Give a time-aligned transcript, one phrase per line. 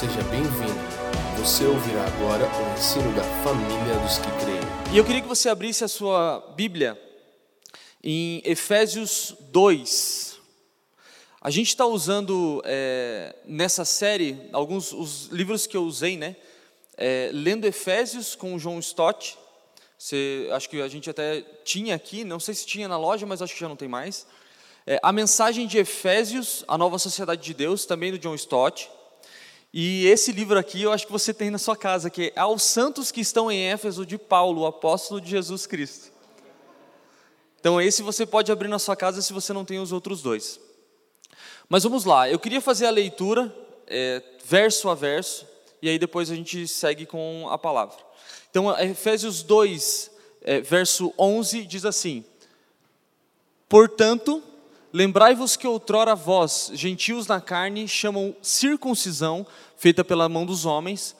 [0.00, 0.80] Seja bem-vindo.
[1.36, 4.94] Você ouvirá agora o ensino da família dos que creem.
[4.94, 6.98] E eu queria que você abrisse a sua Bíblia
[8.02, 10.38] em Efésios 2.
[11.42, 16.34] A gente está usando é, nessa série alguns os livros que eu usei, né?
[16.96, 19.36] É, lendo Efésios com o João Stott.
[19.98, 23.42] Você, acho que a gente até tinha aqui, não sei se tinha na loja, mas
[23.42, 24.26] acho que já não tem mais.
[24.86, 28.88] É, a mensagem de Efésios, a nova sociedade de Deus, também do John Stott.
[29.72, 32.62] E esse livro aqui eu acho que você tem na sua casa, que é Aos
[32.62, 36.10] Santos que estão em Éfeso, de Paulo, apóstolo de Jesus Cristo.
[37.60, 40.58] Então, esse você pode abrir na sua casa se você não tem os outros dois.
[41.68, 43.54] Mas vamos lá, eu queria fazer a leitura,
[43.86, 45.46] é, verso a verso,
[45.80, 47.96] e aí depois a gente segue com a palavra.
[48.50, 50.10] Então, Efésios 2,
[50.42, 52.24] é, verso 11, diz assim:
[53.68, 54.42] Portanto,
[54.92, 61.14] Lembrai-vos que outrora vós, gentios na carne, chamam circuncisão, feita pela mão dos homens,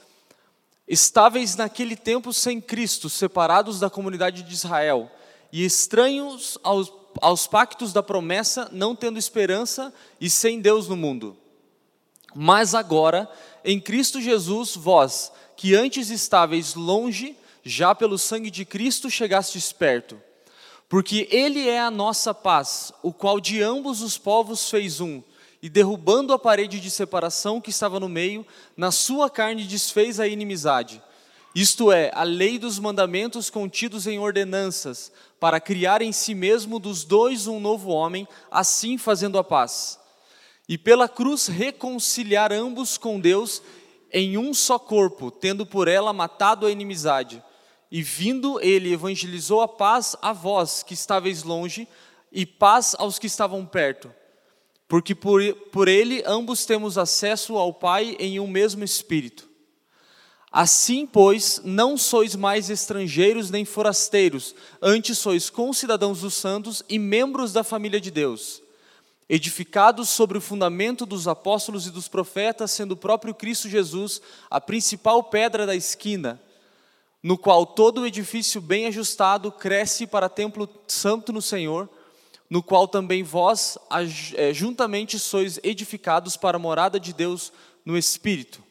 [0.89, 5.09] estáveis naquele tempo sem Cristo, separados da comunidade de Israel,
[5.53, 11.37] e estranhos aos, aos pactos da promessa, não tendo esperança e sem Deus no mundo.
[12.35, 13.31] Mas agora,
[13.65, 20.21] em Cristo Jesus, vós, que antes estáveis longe, já pelo sangue de Cristo chegastes perto
[20.91, 25.23] porque Ele é a nossa paz, o qual de ambos os povos fez um,
[25.63, 28.45] e derrubando a parede de separação que estava no meio,
[28.77, 31.01] na sua carne desfez a inimizade.
[31.55, 37.05] Isto é, a lei dos mandamentos contidos em ordenanças, para criar em si mesmo dos
[37.05, 39.97] dois um novo homem, assim fazendo a paz.
[40.69, 43.63] E pela cruz reconciliar ambos com Deus
[44.13, 47.41] em um só corpo, tendo por ela matado a inimizade
[47.91, 51.89] e vindo ele, evangelizou a paz a vós que estáveis longe,
[52.31, 54.13] e paz aos que estavam perto.
[54.87, 59.49] Porque por, por ele ambos temos acesso ao Pai em um mesmo Espírito.
[60.53, 67.53] Assim, pois, não sois mais estrangeiros nem forasteiros, antes sois concidadãos dos santos e membros
[67.53, 68.61] da família de Deus,
[69.29, 74.21] edificados sobre o fundamento dos apóstolos e dos profetas, sendo o próprio Cristo Jesus
[74.51, 76.41] a principal pedra da esquina
[77.23, 81.89] no qual todo o edifício bem ajustado cresce para templo santo no Senhor,
[82.49, 83.79] no qual também vós
[84.35, 87.53] eh, juntamente sois edificados para a morada de Deus
[87.85, 88.63] no Espírito.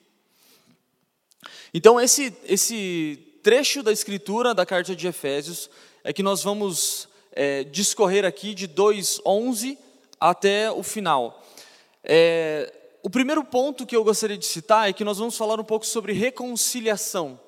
[1.73, 5.69] Então, esse, esse trecho da escritura da carta de Efésios
[6.03, 9.77] é que nós vamos é, discorrer aqui de 2,11
[10.19, 11.43] até o final.
[12.03, 15.63] É, o primeiro ponto que eu gostaria de citar é que nós vamos falar um
[15.63, 17.39] pouco sobre reconciliação.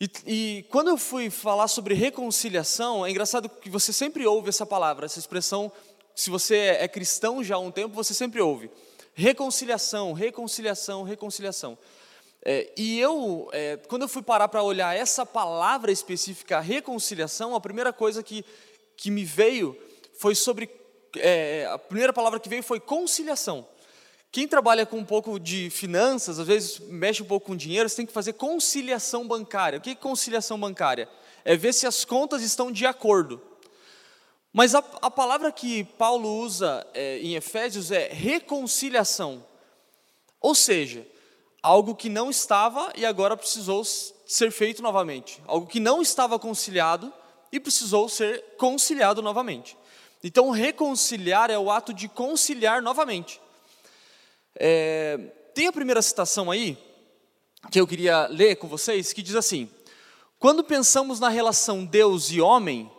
[0.00, 4.64] E, e, quando eu fui falar sobre reconciliação, é engraçado que você sempre ouve essa
[4.64, 5.72] palavra, essa expressão,
[6.14, 8.70] se você é cristão já há um tempo, você sempre ouve.
[9.12, 11.76] Reconciliação, reconciliação, reconciliação.
[12.44, 17.60] É, e eu, é, quando eu fui parar para olhar essa palavra específica, reconciliação, a
[17.60, 18.44] primeira coisa que,
[18.96, 19.76] que me veio
[20.18, 20.70] foi sobre.
[21.16, 23.66] É, a primeira palavra que veio foi conciliação.
[24.30, 27.96] Quem trabalha com um pouco de finanças, às vezes mexe um pouco com dinheiro, você
[27.96, 29.78] tem que fazer conciliação bancária.
[29.78, 31.08] O que é conciliação bancária?
[31.44, 33.40] É ver se as contas estão de acordo.
[34.52, 39.44] Mas a, a palavra que Paulo usa é, em Efésios é reconciliação.
[40.40, 41.06] Ou seja,
[41.62, 45.42] algo que não estava e agora precisou ser feito novamente.
[45.46, 47.12] Algo que não estava conciliado
[47.50, 49.76] e precisou ser conciliado novamente.
[50.22, 53.40] Então, reconciliar é o ato de conciliar novamente.
[54.60, 55.16] É,
[55.54, 56.76] tem a primeira citação aí,
[57.70, 59.70] que eu queria ler com vocês, que diz assim:
[60.36, 62.90] Quando pensamos na relação Deus e homem,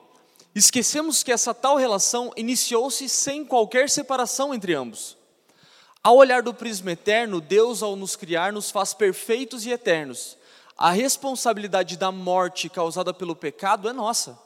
[0.55, 5.17] esquecemos que essa tal relação iniciou-se sem qualquer separação entre ambos.
[6.01, 10.37] Ao olhar do prisma eterno, Deus, ao nos criar, nos faz perfeitos e eternos.
[10.77, 14.39] A responsabilidade da morte causada pelo pecado é nossa.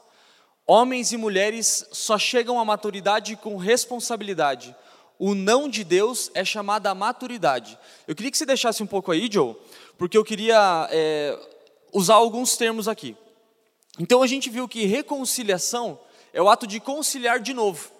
[0.66, 4.74] Homens e mulheres só chegam à maturidade com responsabilidade
[5.18, 7.78] o não de Deus é chamada a maturidade.
[8.06, 9.56] Eu queria que você deixasse um pouco aí, Joe,
[9.96, 11.38] porque eu queria é,
[11.92, 13.16] usar alguns termos aqui.
[13.98, 15.98] Então a gente viu que reconciliação
[16.32, 17.92] é o ato de conciliar de novo.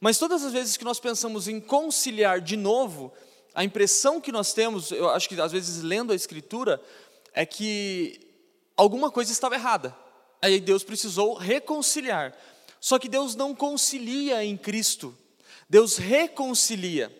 [0.00, 3.12] Mas todas as vezes que nós pensamos em conciliar de novo,
[3.54, 6.82] a impressão que nós temos, eu acho que às vezes lendo a Escritura,
[7.32, 8.20] é que
[8.76, 9.94] alguma coisa estava errada.
[10.42, 12.34] Aí Deus precisou reconciliar.
[12.80, 15.14] Só que Deus não concilia em Cristo.
[15.70, 17.16] Deus reconcilia,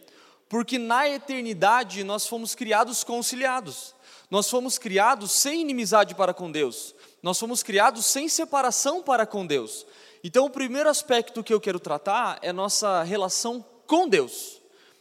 [0.49, 3.94] porque na eternidade nós fomos criados conciliados.
[4.29, 6.93] Nós fomos criados sem inimizade para com Deus.
[7.23, 9.87] Nós fomos criados sem separação para com Deus.
[10.25, 14.61] Então, o primeiro aspecto que eu quero tratar é nossa relação com Deus.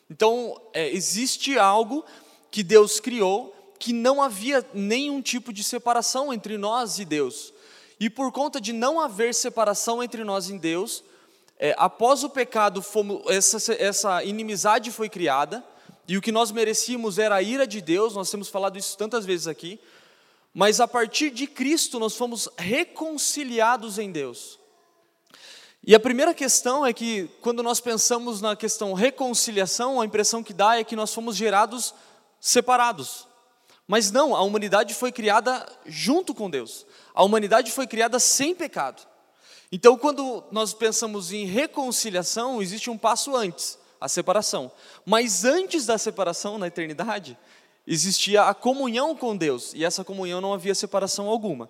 [0.09, 2.05] Então, é, existe algo
[2.51, 7.51] que Deus criou que não havia nenhum tipo de separação entre nós e Deus.
[7.99, 11.03] E por conta de não haver separação entre nós e Deus,
[11.59, 15.61] é, após o pecado, fomos, essa, essa inimizade foi criada,
[16.07, 19.25] e o que nós merecíamos era a ira de Deus, nós temos falado isso tantas
[19.25, 19.79] vezes aqui,
[20.53, 24.57] mas a partir de Cristo nós fomos reconciliados em Deus.
[25.85, 30.53] E a primeira questão é que, quando nós pensamos na questão reconciliação, a impressão que
[30.53, 31.93] dá é que nós fomos gerados
[32.39, 33.27] separados.
[33.87, 36.85] Mas não, a humanidade foi criada junto com Deus.
[37.13, 39.08] A humanidade foi criada sem pecado.
[39.71, 44.71] Então, quando nós pensamos em reconciliação, existe um passo antes, a separação.
[45.05, 47.37] Mas antes da separação, na eternidade,
[47.85, 51.69] existia a comunhão com Deus, e essa comunhão não havia separação alguma.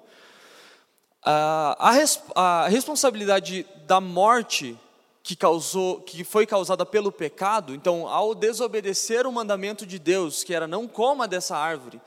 [1.22, 1.92] A,
[2.36, 4.78] a, a responsabilidade da morte
[5.22, 10.54] que, causou, que foi causada pelo pecado, então, ao desobedecer o mandamento de Deus, que
[10.54, 12.02] era não coma dessa árvore,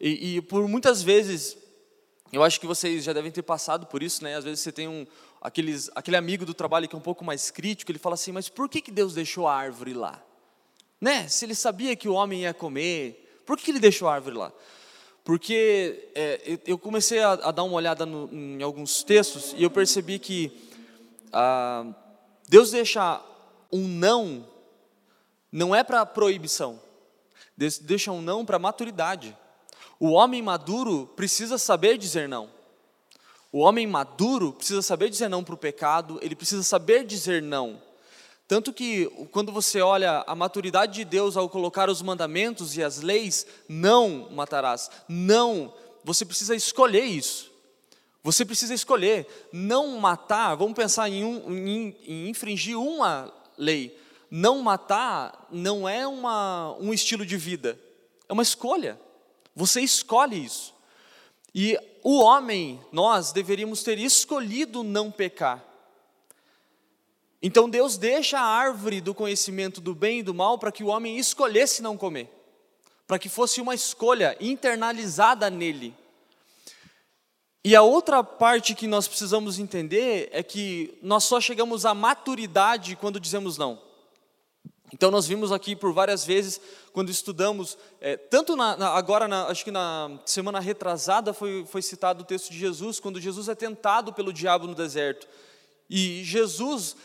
[0.00, 1.56] e, e, por muitas vezes,
[2.32, 4.36] eu acho que vocês já devem ter passado por isso, né?
[4.36, 5.06] Às vezes você tem um,
[5.40, 8.48] aqueles, aquele amigo do trabalho que é um pouco mais crítico, ele fala assim, mas
[8.48, 10.22] por que, que Deus deixou a árvore lá?
[11.00, 11.28] Né?
[11.28, 14.36] Se ele sabia que o homem ia comer, por que, que ele deixou a árvore
[14.36, 14.52] lá?
[15.24, 19.70] Porque é, eu comecei a, a, dar uma olhada no, em alguns textos e eu
[19.70, 20.50] percebi que
[21.32, 21.86] ah,
[22.48, 23.22] Deus deixa
[23.70, 24.46] um não,
[25.52, 26.80] não é para proibição,
[27.56, 29.36] Deus deixa um não para maturidade.
[30.00, 32.57] O homem maduro precisa saber dizer não.
[33.50, 37.80] O homem maduro precisa saber dizer não para o pecado, ele precisa saber dizer não.
[38.46, 43.00] Tanto que, quando você olha a maturidade de Deus ao colocar os mandamentos e as
[43.00, 45.72] leis, não matarás, não,
[46.02, 47.50] você precisa escolher isso.
[48.22, 53.98] Você precisa escolher não matar, vamos pensar em, um, em, em infringir uma lei.
[54.30, 57.78] Não matar não é uma, um estilo de vida,
[58.28, 58.98] é uma escolha.
[59.54, 60.74] Você escolhe isso.
[61.54, 65.64] E o homem, nós deveríamos ter escolhido não pecar.
[67.42, 70.88] Então Deus deixa a árvore do conhecimento do bem e do mal para que o
[70.88, 72.28] homem escolhesse não comer,
[73.06, 75.94] para que fosse uma escolha internalizada nele.
[77.64, 82.96] E a outra parte que nós precisamos entender é que nós só chegamos à maturidade
[82.96, 83.87] quando dizemos não.
[84.92, 86.60] Então nós vimos aqui por várias vezes
[86.92, 91.82] quando estudamos, é, tanto na, na, agora, na, acho que na semana retrasada foi, foi
[91.82, 95.28] citado o texto de Jesus, quando Jesus é tentado pelo diabo no deserto.
[95.90, 96.96] E Jesus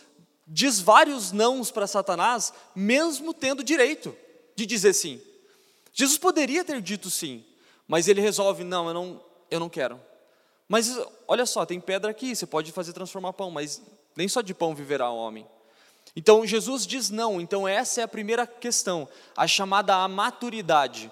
[0.48, 4.16] diz vários nãos para Satanás, mesmo tendo direito
[4.56, 5.22] de dizer sim.
[5.92, 7.44] Jesus poderia ter dito sim,
[7.88, 10.00] mas ele resolve: não, eu não, eu não quero.
[10.68, 10.98] Mas
[11.28, 13.82] olha só, tem pedra aqui, você pode fazer transformar pão, mas
[14.16, 15.46] nem só de pão viverá o homem.
[16.16, 21.12] Então Jesus diz não, então essa é a primeira questão, a chamada a maturidade.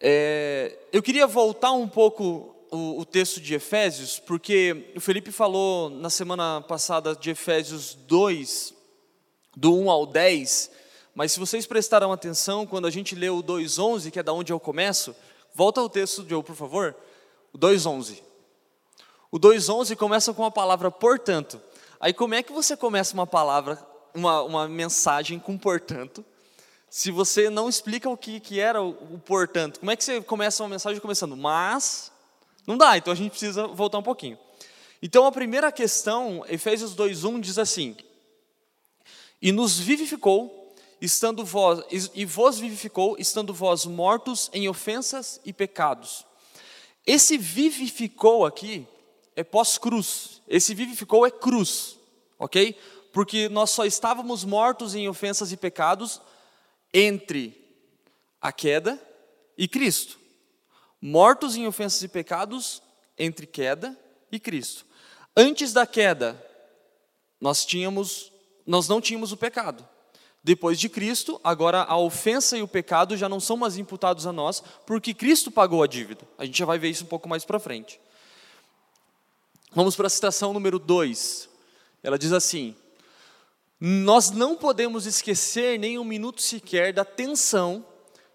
[0.00, 5.90] É, eu queria voltar um pouco o, o, texto de Efésios, porque o Felipe falou
[5.90, 8.72] na semana passada de Efésios 2,
[9.56, 10.70] do 1 ao 10,
[11.14, 14.52] mas se vocês prestaram atenção, quando a gente leu o 2,11, que é da onde
[14.52, 15.14] eu começo,
[15.52, 16.96] volta ao texto, Joe, por favor,
[17.52, 18.22] o 2,11.
[19.30, 21.60] O 2,11 começa com a palavra portanto.
[22.00, 23.78] Aí como é que você começa uma palavra,
[24.14, 26.24] uma, uma mensagem com portanto,
[26.88, 29.78] se você não explica o que, que era o, o portanto?
[29.80, 32.10] Como é que você começa uma mensagem começando, mas,
[32.66, 34.38] não dá, então a gente precisa voltar um pouquinho.
[35.02, 37.94] Então a primeira questão, Efésios 2:1 diz assim:
[39.40, 41.84] E nos vivificou, estando vós
[42.14, 46.24] e vos vivificou, estando vós mortos em ofensas e pecados.
[47.06, 48.86] Esse vivificou aqui
[49.36, 50.42] é pós-cruz.
[50.48, 51.98] Esse vivificou é cruz,
[52.38, 52.76] ok?
[53.12, 56.20] Porque nós só estávamos mortos em ofensas e pecados
[56.92, 57.56] entre
[58.40, 59.00] a queda
[59.56, 60.18] e Cristo.
[61.00, 62.82] Mortos em ofensas e pecados
[63.18, 63.98] entre queda
[64.30, 64.84] e Cristo.
[65.36, 66.42] Antes da queda,
[67.40, 68.32] nós tínhamos,
[68.66, 69.88] nós não tínhamos o pecado.
[70.42, 74.32] Depois de Cristo, agora a ofensa e o pecado já não são mais imputados a
[74.32, 76.26] nós, porque Cristo pagou a dívida.
[76.38, 78.00] A gente já vai ver isso um pouco mais para frente.
[79.72, 81.48] Vamos para a citação número 2.
[82.02, 82.74] Ela diz assim:
[83.78, 87.86] Nós não podemos esquecer nem um minuto sequer da tensão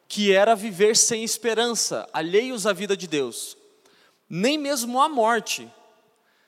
[0.08, 3.58] que era viver sem esperança, alheios à vida de Deus.
[4.30, 5.70] Nem mesmo a morte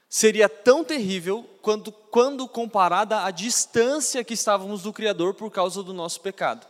[0.08, 5.94] seria tão terrível quando, quando comparada à distância que estávamos do Criador por causa do
[5.94, 6.65] nosso pecado.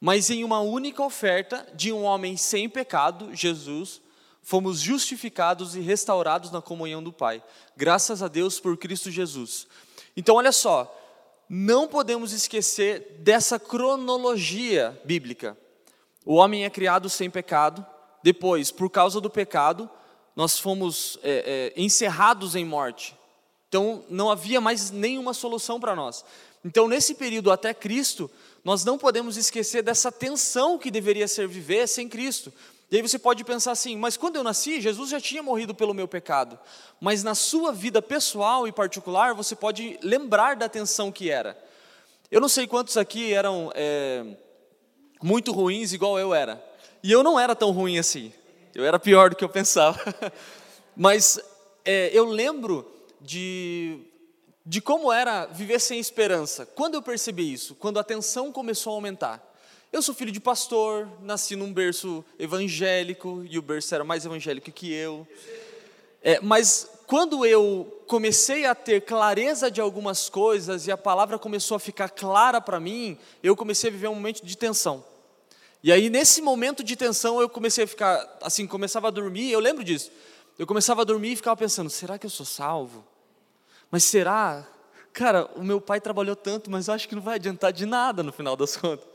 [0.00, 4.00] Mas em uma única oferta de um homem sem pecado, Jesus,
[4.44, 7.42] fomos justificados e restaurados na comunhão do Pai.
[7.76, 9.66] Graças a Deus por Cristo Jesus.
[10.14, 10.94] Então, olha só,
[11.48, 15.56] não podemos esquecer dessa cronologia bíblica.
[16.24, 17.84] O homem é criado sem pecado,
[18.22, 19.88] depois, por causa do pecado,
[20.36, 23.16] nós fomos é, é, encerrados em morte.
[23.68, 26.24] Então, não havia mais nenhuma solução para nós.
[26.64, 28.30] Então, nesse período até Cristo,
[28.64, 32.52] nós não podemos esquecer dessa tensão que deveria ser viver sem Cristo.
[32.94, 35.92] E aí você pode pensar assim, mas quando eu nasci, Jesus já tinha morrido pelo
[35.92, 36.56] meu pecado.
[37.00, 41.60] Mas na sua vida pessoal e particular, você pode lembrar da tensão que era.
[42.30, 44.24] Eu não sei quantos aqui eram é,
[45.20, 46.64] muito ruins, igual eu era.
[47.02, 48.32] E eu não era tão ruim assim.
[48.72, 49.98] Eu era pior do que eu pensava.
[50.96, 51.40] mas
[51.84, 52.88] é, eu lembro
[53.20, 54.02] de,
[54.64, 56.64] de como era viver sem esperança.
[56.64, 57.74] Quando eu percebi isso?
[57.74, 59.53] Quando a tensão começou a aumentar.
[59.94, 64.72] Eu sou filho de pastor, nasci num berço evangélico, e o berço era mais evangélico
[64.72, 65.24] que eu.
[66.20, 71.76] É, mas quando eu comecei a ter clareza de algumas coisas e a palavra começou
[71.76, 75.04] a ficar clara para mim, eu comecei a viver um momento de tensão.
[75.80, 79.60] E aí, nesse momento de tensão, eu comecei a ficar, assim, começava a dormir, eu
[79.60, 80.10] lembro disso.
[80.58, 83.06] Eu começava a dormir e ficava pensando: será que eu sou salvo?
[83.92, 84.66] Mas será?
[85.12, 88.24] Cara, o meu pai trabalhou tanto, mas eu acho que não vai adiantar de nada
[88.24, 89.13] no final das contas.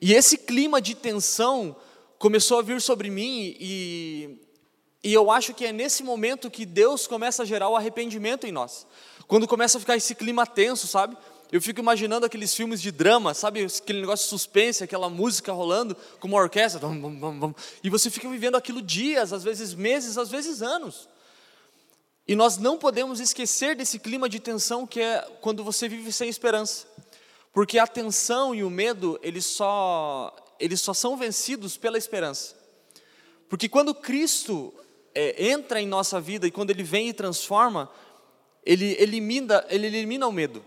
[0.00, 1.76] E esse clima de tensão
[2.18, 4.38] começou a vir sobre mim e,
[5.02, 8.52] e eu acho que é nesse momento que Deus começa a gerar o arrependimento em
[8.52, 8.86] nós.
[9.26, 11.16] Quando começa a ficar esse clima tenso, sabe?
[11.52, 13.64] Eu fico imaginando aqueles filmes de drama, sabe?
[13.64, 16.80] Aquele negócio de suspense, aquela música rolando com uma orquestra.
[17.82, 21.08] E você fica vivendo aquilo dias, às vezes meses, às vezes anos.
[22.26, 26.28] E nós não podemos esquecer desse clima de tensão que é quando você vive sem
[26.28, 26.86] esperança.
[27.54, 32.56] Porque a tensão e o medo, eles só, eles só são vencidos pela esperança.
[33.48, 34.74] Porque quando Cristo
[35.14, 37.88] é, entra em nossa vida e quando Ele vem e transforma,
[38.66, 40.64] Ele elimina, ele elimina o medo.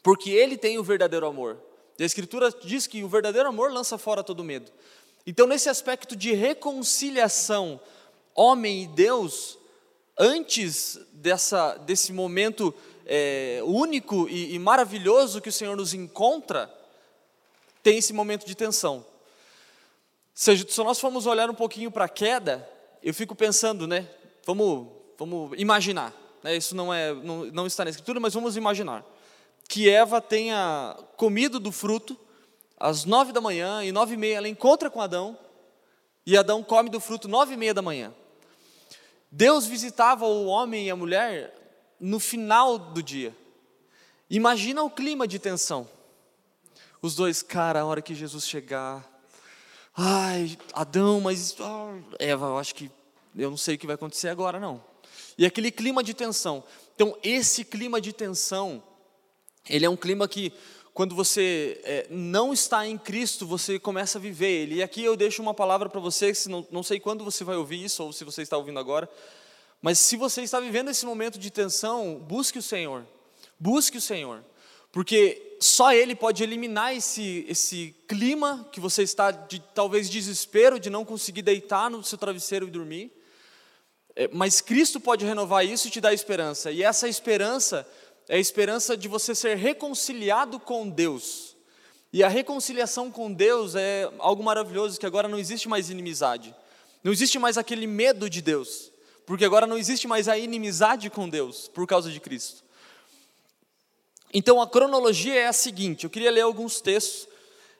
[0.00, 1.58] Porque Ele tem o verdadeiro amor.
[1.98, 4.70] E a Escritura diz que o verdadeiro amor lança fora todo medo.
[5.26, 7.80] Então, nesse aspecto de reconciliação,
[8.36, 9.58] homem e Deus,
[10.16, 12.72] antes dessa, desse momento
[13.08, 16.72] é, único e, e maravilhoso que o Senhor nos encontra,
[17.82, 19.04] tem esse momento de tensão.
[20.34, 22.68] Seja, se nós formos olhar um pouquinho para a queda,
[23.02, 24.08] eu fico pensando, né?
[24.44, 24.88] Vamos,
[25.18, 26.14] vamos imaginar.
[26.42, 29.04] Né, isso não, é, não, não está na Escritura, mas vamos imaginar.
[29.68, 32.16] Que Eva tenha comido do fruto
[32.78, 35.36] às nove da manhã, e nove e meia ela encontra com Adão,
[36.24, 38.14] e Adão come do fruto nove e meia da manhã.
[39.30, 41.57] Deus visitava o homem e a mulher
[42.00, 43.34] no final do dia.
[44.30, 45.88] Imagina o clima de tensão.
[47.00, 49.06] Os dois, cara, a hora que Jesus chegar,
[49.96, 52.90] ai, Adão, mas oh, Eva, eu acho que
[53.36, 54.82] eu não sei o que vai acontecer agora, não.
[55.36, 56.64] E aquele clima de tensão.
[56.94, 58.82] Então, esse clima de tensão,
[59.68, 60.52] ele é um clima que,
[60.92, 64.74] quando você é, não está em Cristo, você começa a viver ele.
[64.76, 67.56] E aqui eu deixo uma palavra para você, se não, não sei quando você vai
[67.56, 69.08] ouvir isso, ou se você está ouvindo agora,
[69.80, 73.06] mas se você está vivendo esse momento de tensão, busque o Senhor.
[73.58, 74.44] Busque o Senhor.
[74.90, 80.90] Porque só Ele pode eliminar esse, esse clima que você está de talvez desespero de
[80.90, 83.12] não conseguir deitar no seu travesseiro e dormir.
[84.16, 86.72] É, mas Cristo pode renovar isso e te dar esperança.
[86.72, 87.86] E essa esperança
[88.28, 91.56] é a esperança de você ser reconciliado com Deus.
[92.12, 96.54] E a reconciliação com Deus é algo maravilhoso, que agora não existe mais inimizade.
[97.04, 98.90] Não existe mais aquele medo de Deus
[99.28, 102.64] porque agora não existe mais a inimizade com Deus por causa de Cristo.
[104.32, 107.28] Então a cronologia é a seguinte: eu queria ler alguns textos.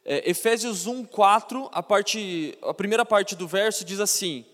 [0.04, 4.44] É, Efésios 1, 4, a, parte, a primeira parte do verso diz assim: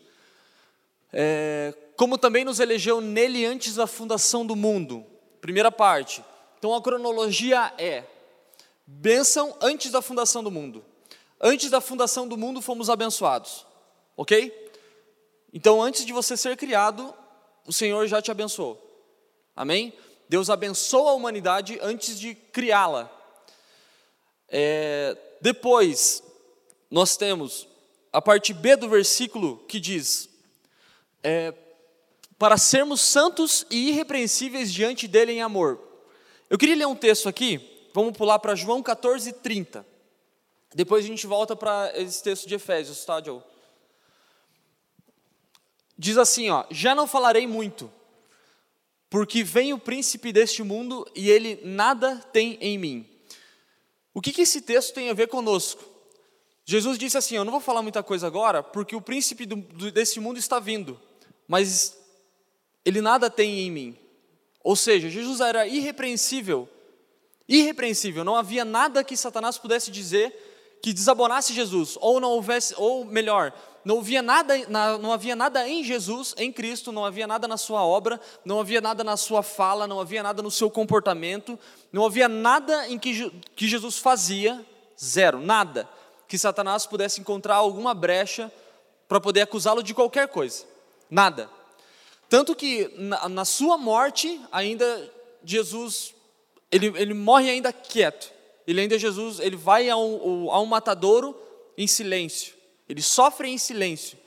[1.12, 5.04] é, Como também nos elegeu nele antes da fundação do mundo.
[5.40, 6.24] Primeira parte.
[6.60, 8.04] Então a cronologia é:
[8.86, 10.84] bênção antes da fundação do mundo.
[11.40, 13.66] Antes da fundação do mundo fomos abençoados.
[14.16, 14.63] Ok?
[15.54, 17.14] Então, antes de você ser criado,
[17.64, 18.76] o Senhor já te abençoou.
[19.54, 19.92] Amém?
[20.28, 23.08] Deus abençoa a humanidade antes de criá-la.
[24.48, 26.24] É, depois,
[26.90, 27.68] nós temos
[28.12, 30.28] a parte B do versículo que diz:
[31.22, 31.54] é,
[32.36, 35.80] para sermos santos e irrepreensíveis diante dele em amor.
[36.50, 39.86] Eu queria ler um texto aqui, vamos pular para João 14, 30.
[40.74, 43.40] Depois a gente volta para esse texto de Efésios, tá, Joe?
[45.96, 47.90] Diz assim, ó: Já não falarei muito,
[49.08, 53.08] porque vem o príncipe deste mundo e ele nada tem em mim.
[54.12, 55.84] O que, que esse texto tem a ver conosco?
[56.64, 59.92] Jesus disse assim: Eu não vou falar muita coisa agora, porque o príncipe do, do,
[59.92, 61.00] desse mundo está vindo,
[61.46, 61.96] mas
[62.84, 63.98] ele nada tem em mim.
[64.62, 66.68] Ou seja, Jesus era irrepreensível,
[67.46, 73.04] irrepreensível, não havia nada que Satanás pudesse dizer que desabonasse Jesus, ou não houvesse, ou
[73.04, 73.52] melhor,
[73.84, 74.54] não havia nada,
[74.98, 78.80] não havia nada em Jesus, em Cristo, não havia nada na sua obra, não havia
[78.80, 81.58] nada na sua fala, não havia nada no seu comportamento,
[81.92, 84.64] não havia nada em que, que Jesus fazia,
[85.02, 85.88] zero, nada,
[86.26, 88.50] que Satanás pudesse encontrar alguma brecha
[89.06, 90.64] para poder acusá-lo de qualquer coisa,
[91.10, 91.50] nada.
[92.28, 95.12] Tanto que na, na sua morte, ainda
[95.44, 96.14] Jesus,
[96.72, 98.32] ele, ele morre ainda quieto,
[98.66, 101.38] ele ainda Jesus, ele vai a um, a um matadouro
[101.76, 102.54] em silêncio,
[102.88, 104.18] ele sofre em silêncio.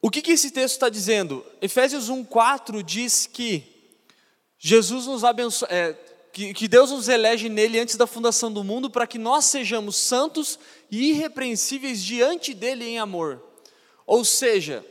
[0.00, 1.44] O que, que esse texto está dizendo?
[1.60, 3.64] Efésios 1,4 diz que
[4.58, 5.96] Jesus nos abençoa, é,
[6.32, 9.96] que, que Deus nos elege nele antes da fundação do mundo para que nós sejamos
[9.96, 10.58] santos
[10.90, 13.42] e irrepreensíveis diante dele em amor.
[14.06, 14.84] Ou seja,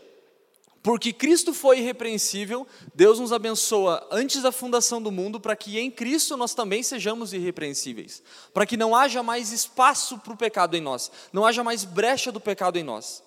[0.86, 5.90] porque Cristo foi irrepreensível, Deus nos abençoa antes da fundação do mundo para que em
[5.90, 8.22] Cristo nós também sejamos irrepreensíveis,
[8.54, 12.32] para que não haja mais espaço para o pecado em nós, não haja mais brecha
[12.32, 13.24] do pecado em nós.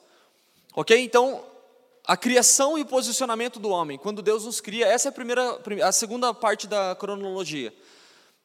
[0.73, 0.97] Ok?
[1.01, 1.45] Então,
[2.07, 5.61] a criação e o posicionamento do homem, quando Deus nos cria, essa é a, primeira,
[5.85, 7.75] a segunda parte da cronologia.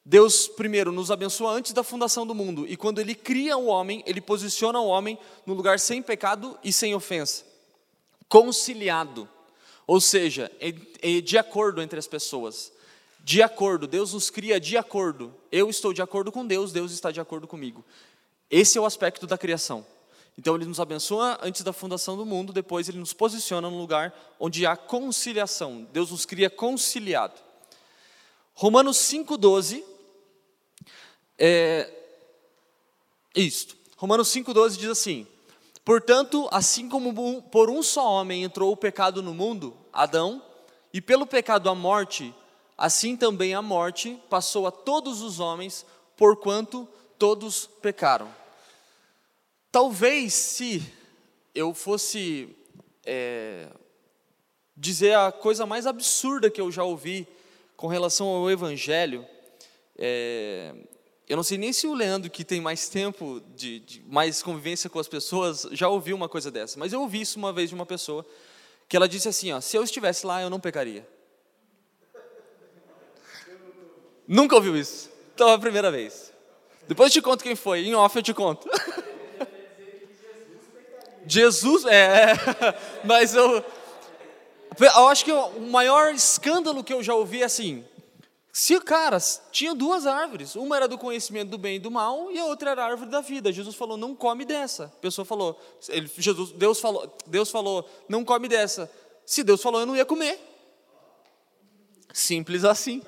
[0.03, 4.03] Deus, primeiro, nos abençoa antes da fundação do mundo, e quando Ele cria o homem,
[4.07, 7.52] Ele posiciona o homem no lugar sem pecado e sem ofensa
[8.33, 9.29] conciliado,
[9.85, 10.73] ou seja, é,
[11.03, 12.73] é de acordo entre as pessoas.
[13.19, 15.31] De acordo, Deus nos cria de acordo.
[15.51, 17.85] Eu estou de acordo com Deus, Deus está de acordo comigo.
[18.49, 19.85] Esse é o aspecto da criação.
[20.35, 24.11] Então ele nos abençoa antes da fundação do mundo, depois ele nos posiciona no lugar
[24.39, 25.87] onde há conciliação.
[25.93, 27.39] Deus nos cria conciliado.
[28.55, 29.83] Romanos 5,12
[31.37, 31.87] é
[33.35, 33.77] isto.
[33.95, 35.27] Romanos 5,12 diz assim:
[35.85, 40.41] Portanto, assim como por um só homem entrou o pecado no mundo, Adão,
[40.93, 42.33] e pelo pecado a morte,
[42.77, 45.85] assim também a morte passou a todos os homens,
[46.15, 46.87] porquanto
[47.17, 48.33] todos pecaram.
[49.71, 50.83] Talvez se
[51.53, 52.55] eu fosse
[53.05, 53.67] é,
[54.77, 57.27] dizer a coisa mais absurda que eu já ouvi
[57.75, 59.25] com relação ao Evangelho,
[59.97, 60.73] é,
[61.33, 64.87] eu não sei nem se o Leandro, que tem mais tempo, de, de, mais convivência
[64.87, 66.77] com as pessoas, já ouviu uma coisa dessa.
[66.77, 68.23] Mas eu ouvi isso uma vez de uma pessoa,
[68.87, 71.07] que ela disse assim: ó, se eu estivesse lá, eu não pecaria.
[74.27, 75.09] Nunca ouviu isso?
[75.33, 76.31] Então é a primeira vez.
[76.87, 78.69] Depois eu te conto quem foi, em off eu te conto.
[81.25, 82.33] Jesus, é, é,
[83.03, 83.65] mas eu,
[84.79, 87.83] eu acho que o maior escândalo que eu já ouvi é assim:
[88.55, 89.17] se, cara,
[89.51, 92.69] tinha duas árvores, uma era do conhecimento do bem e do mal e a outra
[92.69, 93.51] era a árvore da vida.
[93.51, 94.85] Jesus falou: "Não come dessa".
[94.85, 98.91] A pessoa falou, ele, Jesus, Deus falou, Deus falou: "Não come dessa".
[99.25, 100.39] Se Deus falou, eu não ia comer.
[102.13, 103.01] Simples assim.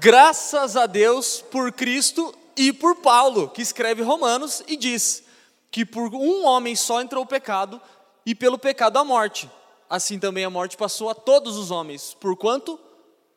[0.00, 5.24] Graças a Deus por Cristo e por Paulo, que escreve Romanos e diz
[5.70, 7.78] que por um homem só entrou o pecado
[8.24, 9.46] e pelo pecado a morte
[9.88, 12.78] assim também a morte passou a todos os homens, porquanto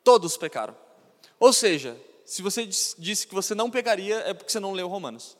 [0.02, 0.76] todos pecaram.
[1.38, 5.36] Ou seja, se você disse que você não pecaria, é porque você não leu Romanos.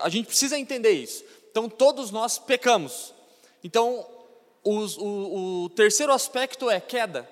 [0.00, 1.24] A gente precisa entender isso.
[1.50, 3.14] Então, todos nós pecamos.
[3.64, 4.06] Então,
[4.62, 7.28] os, o, o terceiro aspecto é queda.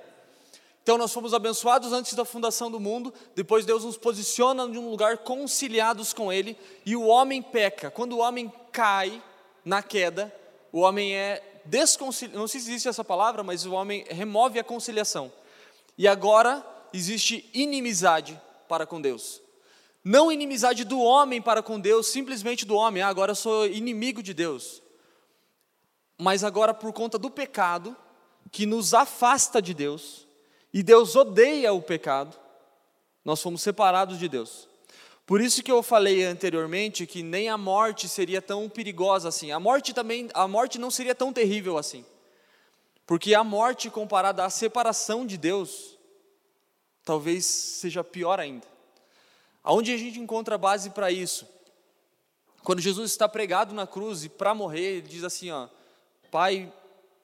[0.82, 4.90] Então, nós fomos abençoados antes da fundação do mundo, depois Deus nos posiciona em um
[4.90, 7.90] lugar conciliados com Ele, e o homem peca.
[7.90, 9.22] Quando o homem cai
[9.64, 10.34] na queda,
[10.72, 11.53] o homem é
[12.32, 15.32] não sei se existe essa palavra, mas o homem remove a conciliação.
[15.96, 19.40] E agora existe inimizade para com Deus.
[20.04, 24.22] Não inimizade do homem para com Deus, simplesmente do homem, ah, agora eu sou inimigo
[24.22, 24.82] de Deus.
[26.18, 27.96] Mas agora por conta do pecado,
[28.52, 30.26] que nos afasta de Deus,
[30.72, 32.38] e Deus odeia o pecado,
[33.24, 34.68] nós fomos separados de Deus.
[35.26, 39.50] Por isso que eu falei anteriormente que nem a morte seria tão perigosa assim.
[39.50, 42.04] A morte também, a morte não seria tão terrível assim.
[43.06, 45.98] Porque a morte comparada à separação de Deus,
[47.04, 48.66] talvez seja pior ainda.
[49.62, 51.48] Aonde a gente encontra base para isso?
[52.62, 55.68] Quando Jesus está pregado na cruz e para morrer, ele diz assim, ó:
[56.30, 56.70] Pai,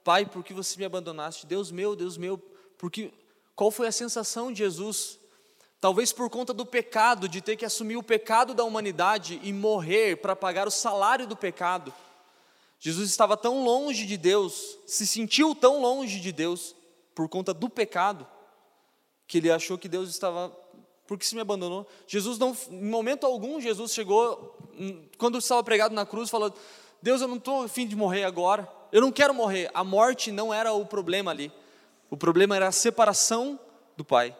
[0.02, 1.46] Pai, por que você me abandonaste?
[1.46, 2.38] Deus meu, Deus meu,
[2.78, 3.12] porque
[3.54, 5.19] qual foi a sensação de Jesus
[5.80, 10.16] Talvez por conta do pecado, de ter que assumir o pecado da humanidade e morrer
[10.16, 11.92] para pagar o salário do pecado.
[12.78, 16.74] Jesus estava tão longe de Deus, se sentiu tão longe de Deus
[17.14, 18.26] por conta do pecado,
[19.26, 20.54] que ele achou que Deus estava
[21.06, 21.88] porque se me abandonou.
[22.06, 26.54] Jesus não, em momento algum, Jesus chegou, hum, quando estava pregado na cruz, falou:
[27.02, 29.70] Deus, eu não estou afim de morrer agora, eu não quero morrer.
[29.74, 31.50] A morte não era o problema ali,
[32.08, 33.58] o problema era a separação
[33.96, 34.36] do Pai.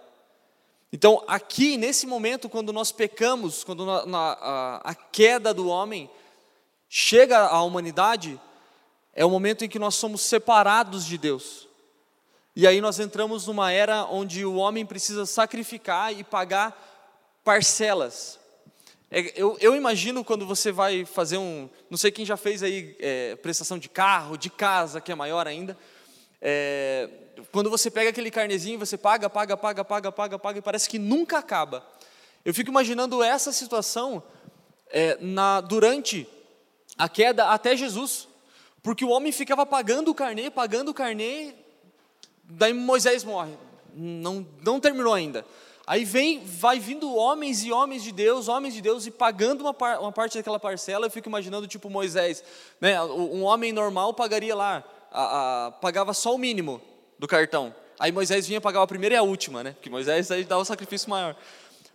[0.92, 6.10] Então, aqui, nesse momento, quando nós pecamos, quando na, na, a, a queda do homem
[6.88, 8.40] chega à humanidade,
[9.14, 11.68] é o momento em que nós somos separados de Deus.
[12.56, 16.76] E aí nós entramos numa era onde o homem precisa sacrificar e pagar
[17.44, 18.40] parcelas.
[19.10, 21.68] É, eu, eu, imagino quando você vai fazer um.
[21.88, 25.46] Não sei quem já fez aí é, prestação de carro, de casa, que é maior
[25.46, 25.76] ainda.
[26.40, 27.08] É,
[27.52, 30.98] quando você pega aquele carnezinho, você paga, paga, paga, paga, paga, paga, e parece que
[30.98, 31.86] nunca acaba.
[32.44, 34.22] Eu fico imaginando essa situação
[34.90, 36.26] é, na, durante
[36.96, 38.28] a queda até Jesus,
[38.82, 41.54] porque o homem ficava pagando o carnê, pagando o carnê,
[42.44, 43.52] daí Moisés morre,
[43.94, 45.44] não, não terminou ainda.
[45.86, 49.74] Aí vem, vai vindo homens e homens de Deus, homens de Deus, e pagando uma,
[49.74, 52.44] par, uma parte daquela parcela, eu fico imaginando tipo Moisés,
[52.80, 53.02] né?
[53.02, 56.80] um homem normal pagaria lá, a, a, pagava só o mínimo,
[57.20, 57.74] do cartão.
[57.98, 59.72] Aí Moisés vinha pagar a primeira e a última, né?
[59.72, 61.36] Porque Moisés aí dava o sacrifício maior.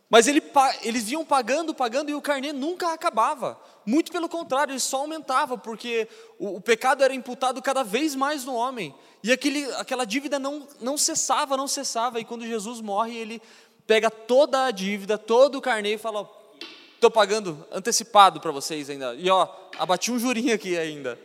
[0.08, 0.42] Mas ele,
[0.84, 3.60] eles vinham pagando, pagando e o carnê nunca acabava.
[3.88, 6.08] Muito pelo contrário, ele só aumentava, porque
[6.38, 8.94] o, o pecado era imputado cada vez mais no homem.
[9.24, 12.20] E aquele, aquela dívida não, não cessava, não cessava.
[12.20, 13.42] E quando Jesus morre, ele
[13.88, 16.30] pega toda a dívida, todo o carnê e fala:
[16.94, 19.16] estou pagando antecipado para vocês ainda.
[19.16, 21.18] E ó, abati um jurinho aqui ainda.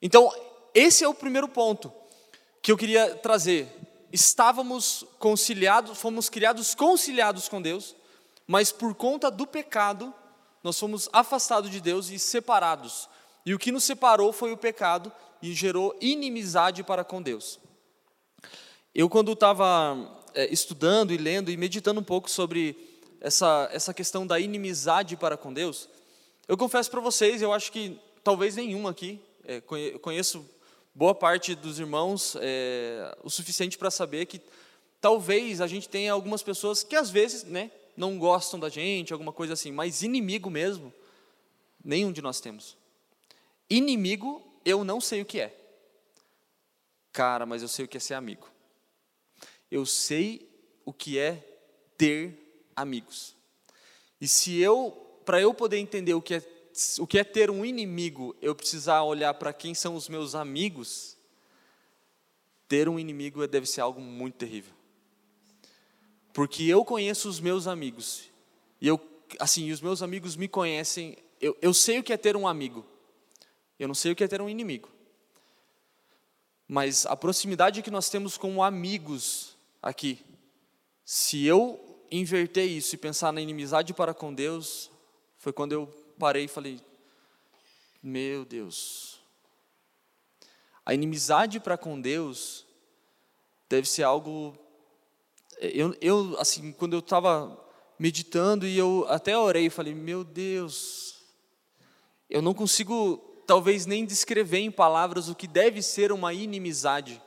[0.00, 0.32] Então,
[0.72, 1.92] esse é o primeiro ponto
[2.66, 3.68] que eu queria trazer.
[4.12, 7.94] Estávamos conciliados, fomos criados conciliados com Deus,
[8.44, 10.12] mas por conta do pecado,
[10.64, 13.08] nós fomos afastados de Deus e separados.
[13.44, 17.60] E o que nos separou foi o pecado e gerou inimizade para com Deus.
[18.92, 24.26] Eu, quando estava é, estudando e lendo e meditando um pouco sobre essa, essa questão
[24.26, 25.88] da inimizade para com Deus,
[26.48, 29.60] eu confesso para vocês, eu acho que talvez nenhum aqui, é,
[30.00, 30.44] conheço
[30.96, 34.40] boa parte dos irmãos é, o suficiente para saber que
[34.98, 39.30] talvez a gente tenha algumas pessoas que às vezes né, não gostam da gente, alguma
[39.30, 40.90] coisa assim, mas inimigo mesmo,
[41.84, 42.78] nenhum de nós temos.
[43.68, 45.54] Inimigo, eu não sei o que é.
[47.12, 48.48] Cara, mas eu sei o que é ser amigo.
[49.70, 50.48] Eu sei
[50.82, 51.46] o que é
[51.98, 53.36] ter amigos.
[54.18, 56.55] E se eu, para eu poder entender o que é
[56.98, 61.16] o que é ter um inimigo, eu precisar olhar para quem são os meus amigos,
[62.68, 64.74] ter um inimigo deve ser algo muito terrível.
[66.32, 68.24] Porque eu conheço os meus amigos,
[68.80, 69.00] e eu,
[69.38, 72.84] assim, os meus amigos me conhecem, eu, eu sei o que é ter um amigo,
[73.78, 74.90] eu não sei o que é ter um inimigo.
[76.68, 80.18] Mas a proximidade que nós temos com amigos aqui,
[81.04, 84.90] se eu inverter isso e pensar na inimizade para com Deus,
[85.38, 86.80] foi quando eu parei e falei:
[88.02, 89.20] Meu Deus,
[90.84, 92.64] a inimizade para com Deus
[93.68, 94.56] deve ser algo.
[95.58, 97.58] Eu, eu assim, quando eu estava
[97.98, 101.16] meditando e eu até orei, falei: Meu Deus,
[102.28, 107.22] eu não consigo, talvez nem descrever em palavras o que deve ser uma inimizade.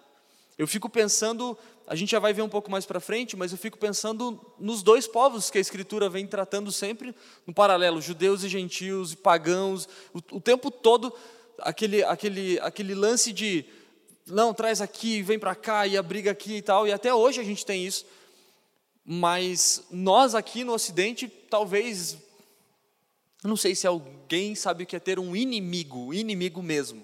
[0.58, 1.58] Eu fico pensando
[1.89, 4.84] a gente já vai ver um pouco mais para frente, mas eu fico pensando nos
[4.84, 7.15] dois povos que a Escritura vem tratando sempre
[7.47, 11.12] no paralelo, judeus e gentios, e pagãos, o, o tempo todo
[11.58, 13.65] aquele, aquele, aquele lance de
[14.28, 17.41] não, traz aqui, vem para cá, e a briga aqui e tal, e até hoje
[17.41, 18.06] a gente tem isso,
[19.04, 22.19] mas nós aqui no Ocidente, talvez,
[23.43, 27.04] não sei se alguém sabe o que é ter um inimigo, inimigo mesmo,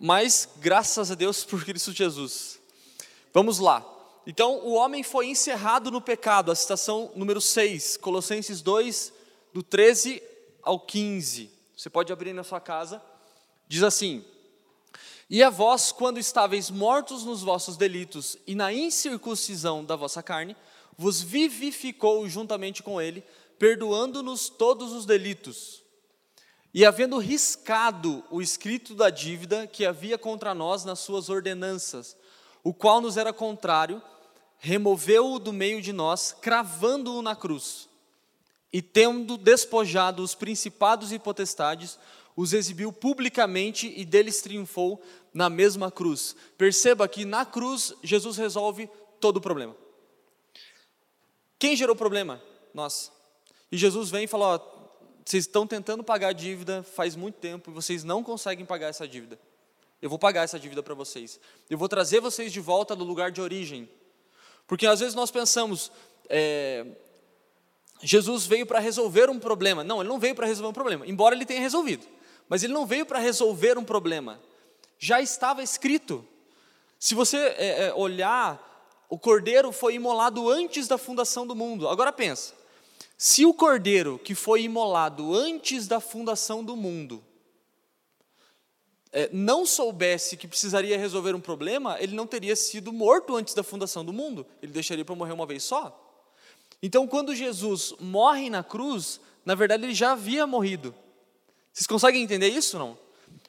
[0.00, 2.58] mas graças a Deus por Cristo Jesus,
[3.36, 3.84] Vamos lá.
[4.26, 9.12] Então, o homem foi encerrado no pecado, a citação número 6, Colossenses 2,
[9.52, 10.22] do 13
[10.62, 11.50] ao 15.
[11.76, 13.02] Você pode abrir na sua casa.
[13.68, 14.24] Diz assim:
[15.28, 20.56] E a vós, quando estáveis mortos nos vossos delitos e na incircuncisão da vossa carne,
[20.96, 23.22] vos vivificou juntamente com ele,
[23.58, 25.82] perdoando-nos todos os delitos.
[26.72, 32.16] E havendo riscado o escrito da dívida que havia contra nós nas suas ordenanças,
[32.66, 34.02] o qual nos era contrário,
[34.58, 37.88] removeu-o do meio de nós, cravando-o na cruz.
[38.72, 41.96] E tendo despojado os principados e potestades,
[42.34, 45.00] os exibiu publicamente e deles triunfou
[45.32, 46.34] na mesma cruz.
[46.58, 49.76] Perceba que na cruz Jesus resolve todo o problema.
[51.60, 52.42] Quem gerou o problema?
[52.74, 53.12] Nós.
[53.70, 54.60] E Jesus vem e fala: ó,
[55.24, 59.06] vocês estão tentando pagar a dívida faz muito tempo e vocês não conseguem pagar essa
[59.06, 59.38] dívida.
[60.00, 61.40] Eu vou pagar essa dívida para vocês.
[61.70, 63.88] Eu vou trazer vocês de volta do lugar de origem.
[64.66, 65.90] Porque às vezes nós pensamos,
[66.28, 66.86] é,
[68.02, 69.82] Jesus veio para resolver um problema.
[69.82, 72.06] Não, ele não veio para resolver um problema, embora ele tenha resolvido.
[72.48, 74.40] Mas ele não veio para resolver um problema.
[74.98, 76.26] Já estava escrito.
[76.98, 78.66] Se você é, é, olhar
[79.08, 81.88] o cordeiro foi imolado antes da fundação do mundo.
[81.88, 82.54] Agora pensa,
[83.16, 87.22] se o cordeiro que foi imolado antes da fundação do mundo
[89.32, 94.04] não soubesse que precisaria resolver um problema, ele não teria sido morto antes da fundação
[94.04, 94.46] do mundo.
[94.62, 96.02] Ele deixaria para morrer uma vez só.
[96.82, 100.94] Então, quando Jesus morre na cruz, na verdade ele já havia morrido.
[101.72, 102.98] Vocês conseguem entender isso não?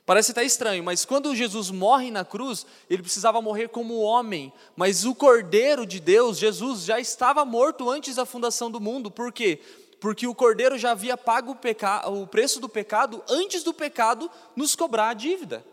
[0.05, 5.03] Parece até estranho, mas quando Jesus morre na cruz, ele precisava morrer como homem, mas
[5.03, 9.11] o Cordeiro de Deus, Jesus, já estava morto antes da fundação do mundo.
[9.11, 9.59] Por quê?
[9.99, 12.07] Porque o Cordeiro já havia pago o, peca...
[12.09, 15.65] o preço do pecado antes do pecado nos cobrar a dívida.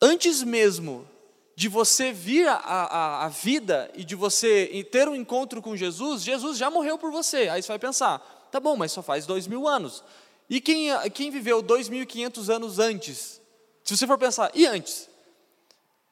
[0.00, 1.08] Antes mesmo
[1.54, 6.70] de você vir à vida e de você ter um encontro com Jesus, Jesus já
[6.70, 7.48] morreu por você.
[7.48, 8.18] Aí você vai pensar,
[8.50, 10.02] tá bom, mas só faz dois mil anos.
[10.50, 13.40] E quem, quem viveu 2.500 anos antes?
[13.84, 15.08] Se você for pensar, e antes?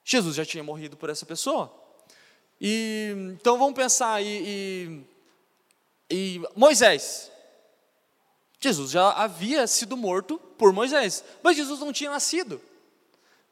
[0.04, 1.72] Jesus já tinha morrido por essa pessoa.
[2.60, 5.04] E, então vamos pensar, e, e,
[6.10, 7.30] e Moisés.
[8.60, 12.60] Jesus já havia sido morto por Moisés, mas Jesus não tinha nascido.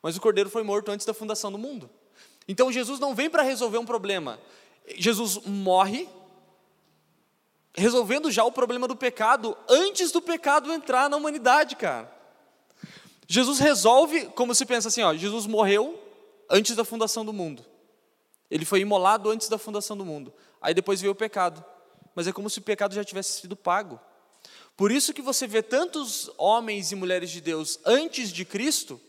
[0.03, 1.88] Mas o cordeiro foi morto antes da fundação do mundo.
[2.47, 4.38] Então Jesus não vem para resolver um problema.
[4.97, 6.09] Jesus morre
[7.75, 12.12] resolvendo já o problema do pecado antes do pecado entrar na humanidade, cara.
[13.27, 16.03] Jesus resolve, como se pensa assim, ó, Jesus morreu
[16.51, 17.64] antes da fundação do mundo.
[18.51, 20.33] Ele foi imolado antes da fundação do mundo.
[20.61, 21.64] Aí depois veio o pecado.
[22.18, 24.00] Mas é como se o pecado já tivesse sido pago.
[24.76, 29.00] Por isso que você vê tantos homens e mulheres de Deus antes de Cristo,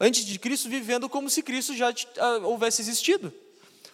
[0.00, 3.30] antes de Cristo vivendo como se Cristo já ah, houvesse existido.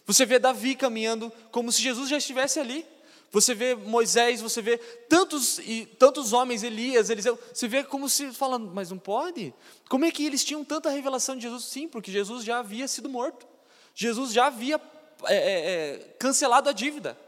[0.07, 2.87] Você vê Davi caminhando como se Jesus já estivesse ali.
[3.33, 8.33] Você vê Moisés, você vê tantos e tantos homens, Elias, Eliseu, você vê como se
[8.33, 9.53] falando, mas não pode?
[9.89, 11.65] Como é que eles tinham tanta revelação de Jesus?
[11.65, 13.45] Sim, porque Jesus já havia sido morto.
[13.93, 14.81] Jesus já havia
[15.25, 17.19] é, é, é, cancelado a dívida.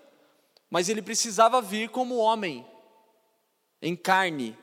[0.73, 2.67] Mas ele precisava vir como homem,
[3.81, 4.59] em carne,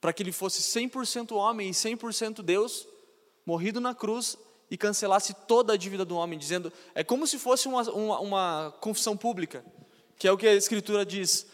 [0.00, 2.86] para que ele fosse 100% homem e 100% Deus,
[3.44, 4.38] morrido na cruz
[4.70, 8.74] e cancelasse toda a dívida do homem, dizendo, é como se fosse uma, uma, uma
[8.80, 9.64] confissão pública
[10.18, 11.46] que é o que a escritura diz,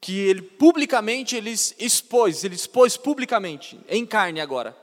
[0.00, 4.76] que ele publicamente ele expôs, ele expôs publicamente, em carne agora.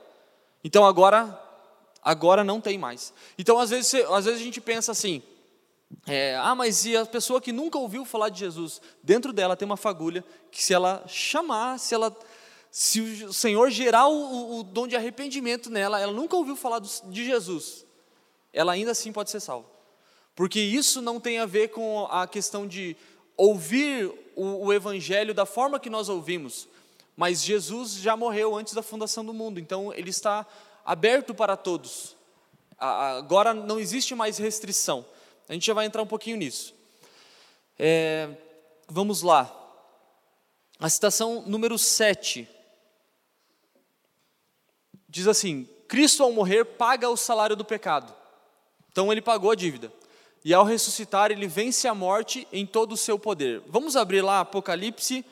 [0.64, 1.38] Então agora,
[2.02, 3.12] agora não tem mais.
[3.38, 5.22] Então às vezes, às vezes a gente pensa assim,
[6.06, 9.66] é, ah, mas e a pessoa que nunca ouviu falar de Jesus, dentro dela tem
[9.66, 12.16] uma fagulha que se ela chamar, se ela
[12.70, 17.24] se o Senhor gerar o, o dom de arrependimento nela, ela nunca ouviu falar de
[17.24, 17.86] Jesus,
[18.52, 19.66] ela ainda assim pode ser salva.
[20.34, 22.94] Porque isso não tem a ver com a questão de
[23.36, 26.68] ouvir o, o Evangelho da forma que nós ouvimos,
[27.16, 30.46] mas Jesus já morreu antes da fundação do mundo, então ele está
[30.84, 32.14] aberto para todos.
[32.78, 35.04] Agora não existe mais restrição.
[35.48, 36.74] A gente já vai entrar um pouquinho nisso.
[37.78, 38.28] É,
[38.88, 39.52] vamos lá.
[40.78, 42.48] A citação número 7
[45.08, 48.14] diz assim: Cristo, ao morrer, paga o salário do pecado.
[48.90, 49.92] Então ele pagou a dívida
[50.44, 53.62] e ao ressuscitar ele vence a morte em todo o seu poder.
[53.66, 55.24] Vamos abrir lá Apocalipse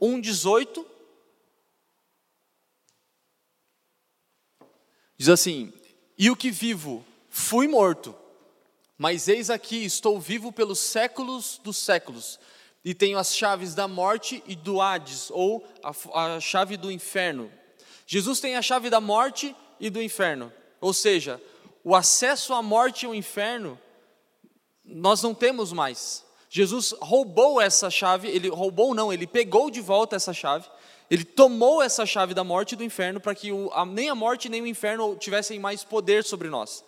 [0.00, 0.86] 1:18.
[5.16, 5.72] Diz assim:
[6.18, 8.14] E o que vivo, fui morto,
[8.96, 12.38] mas eis aqui estou vivo pelos séculos dos séculos,
[12.84, 17.50] e tenho as chaves da morte e do Hades, ou a, a chave do inferno.
[18.06, 21.40] Jesus tem a chave da morte e do inferno, ou seja,
[21.82, 23.78] o acesso à morte e ao inferno
[24.84, 26.24] nós não temos mais.
[26.48, 30.68] Jesus roubou essa chave, ele roubou não, ele pegou de volta essa chave,
[31.10, 34.14] ele tomou essa chave da morte e do inferno para que o, a, nem a
[34.14, 36.84] morte nem o inferno tivessem mais poder sobre nós.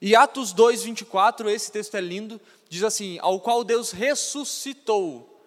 [0.00, 5.42] E Atos 2, 24, esse texto é lindo, diz assim: Ao qual Deus ressuscitou,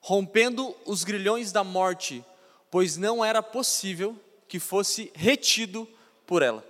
[0.00, 2.24] rompendo os grilhões da morte,
[2.70, 4.16] pois não era possível
[4.48, 5.88] que fosse retido
[6.26, 6.64] por ela.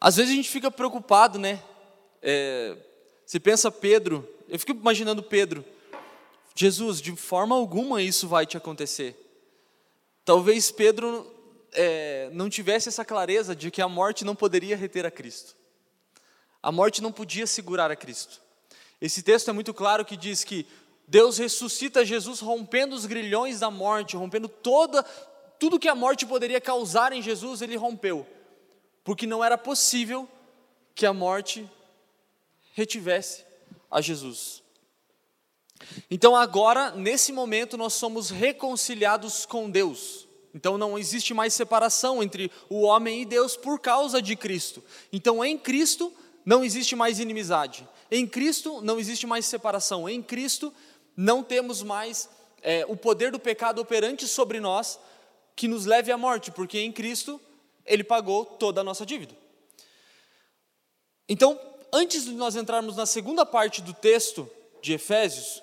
[0.00, 1.62] Às vezes a gente fica preocupado, né?
[2.22, 2.76] É,
[3.24, 5.64] você pensa Pedro, eu fico imaginando Pedro,
[6.54, 9.16] Jesus, de forma alguma isso vai te acontecer.
[10.24, 11.33] Talvez Pedro
[11.74, 15.54] é, não tivesse essa clareza de que a morte não poderia reter a Cristo.
[16.62, 18.40] A morte não podia segurar a Cristo.
[19.00, 20.66] Esse texto é muito claro que diz que
[21.06, 25.04] Deus ressuscita Jesus rompendo os grilhões da morte, rompendo toda
[25.58, 28.26] tudo que a morte poderia causar em Jesus, ele rompeu.
[29.02, 30.28] Porque não era possível
[30.94, 31.68] que a morte
[32.74, 33.44] retivesse
[33.90, 34.62] a Jesus.
[36.10, 40.23] Então agora, nesse momento, nós somos reconciliados com Deus.
[40.54, 44.82] Então não existe mais separação entre o homem e Deus por causa de Cristo.
[45.12, 46.12] Então em Cristo,
[46.44, 47.88] não existe mais inimizade.
[48.10, 50.08] Em Cristo não existe mais separação.
[50.08, 50.72] Em Cristo
[51.16, 52.28] não temos mais
[52.62, 54.98] é, o poder do pecado operante sobre nós
[55.56, 57.40] que nos leve à morte, porque em Cristo
[57.86, 59.34] Ele pagou toda a nossa dívida.
[61.28, 61.58] Então,
[61.92, 64.50] antes de nós entrarmos na segunda parte do texto
[64.82, 65.62] de Efésios,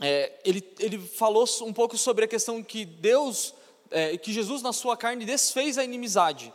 [0.00, 3.54] é, ele, ele falou um pouco sobre a questão que Deus,
[3.90, 6.52] é, que Jesus na sua carne desfez a inimizade.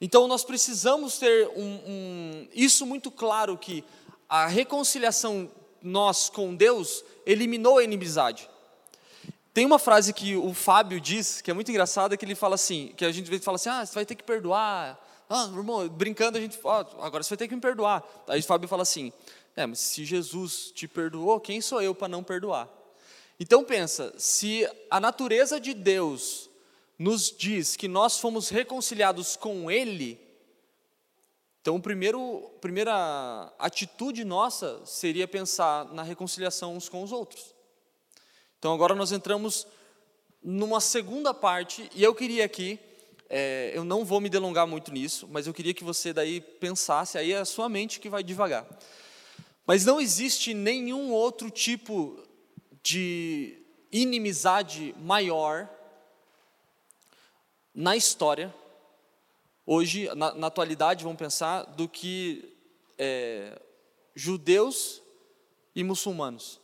[0.00, 3.84] Então nós precisamos ter um, um, isso muito claro que
[4.28, 5.50] a reconciliação
[5.82, 8.48] nós com Deus eliminou a inimizade.
[9.54, 12.94] Tem uma frase que o Fábio diz que é muito engraçada que ele fala assim,
[12.96, 14.98] que a gente fala assim, ah, você vai ter que perdoar.
[15.28, 18.02] Ah, irmão, brincando a gente, ah, agora você vai ter que me perdoar.
[18.28, 19.12] Aí o Fábio fala assim,
[19.56, 22.68] é, mas se Jesus te perdoou, quem sou eu para não perdoar?
[23.38, 26.50] Então pensa, se a natureza de Deus
[26.98, 30.20] nos diz que nós fomos reconciliados com Ele,
[31.62, 37.54] então, a primeira atitude nossa seria pensar na reconciliação uns com os outros.
[38.58, 39.64] Então, agora nós entramos
[40.42, 42.80] numa segunda parte, e eu queria aqui,
[43.30, 47.16] é, eu não vou me delongar muito nisso, mas eu queria que você daí pensasse,
[47.16, 48.66] aí é a sua mente que vai devagar.
[49.66, 52.18] Mas não existe nenhum outro tipo
[52.82, 53.58] de
[53.92, 55.68] inimizade maior
[57.74, 58.54] na história,
[59.64, 62.56] hoje, na, na atualidade, vamos pensar, do que
[62.98, 63.60] é,
[64.14, 65.00] judeus
[65.74, 66.60] e muçulmanos.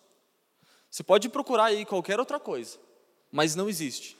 [0.90, 2.78] Você pode procurar aí qualquer outra coisa,
[3.30, 4.16] mas não existe.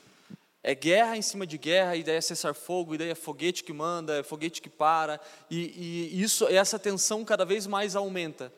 [0.62, 4.18] É guerra em cima de guerra, ideia é cessar fogo, ideia é foguete que manda,
[4.18, 8.52] é foguete que para, e, e isso, essa tensão cada vez mais aumenta.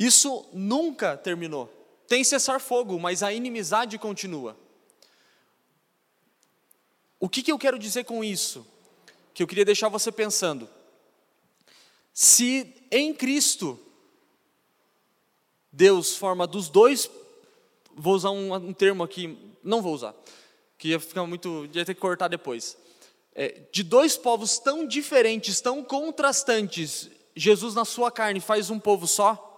[0.00, 1.70] Isso nunca terminou.
[2.08, 4.56] Tem cessar fogo, mas a inimizade continua.
[7.20, 8.66] O que, que eu quero dizer com isso?
[9.34, 10.66] Que eu queria deixar você pensando.
[12.14, 13.78] Se em Cristo
[15.70, 17.10] Deus forma dos dois,
[17.94, 20.14] vou usar um, um termo aqui, não vou usar,
[20.78, 22.74] que ia ficar muito, ia ter que cortar depois.
[23.34, 29.06] É, de dois povos tão diferentes, tão contrastantes, Jesus na sua carne faz um povo
[29.06, 29.49] só?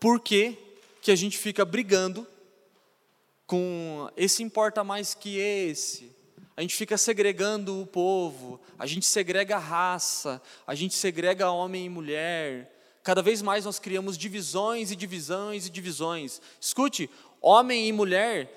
[0.00, 0.56] Por que,
[1.02, 2.26] que a gente fica brigando
[3.46, 6.10] com esse importa mais que esse?
[6.56, 11.84] A gente fica segregando o povo, a gente segrega a raça, a gente segrega homem
[11.84, 12.98] e mulher.
[13.02, 16.40] Cada vez mais nós criamos divisões e divisões e divisões.
[16.58, 17.10] Escute,
[17.40, 18.50] homem e mulher,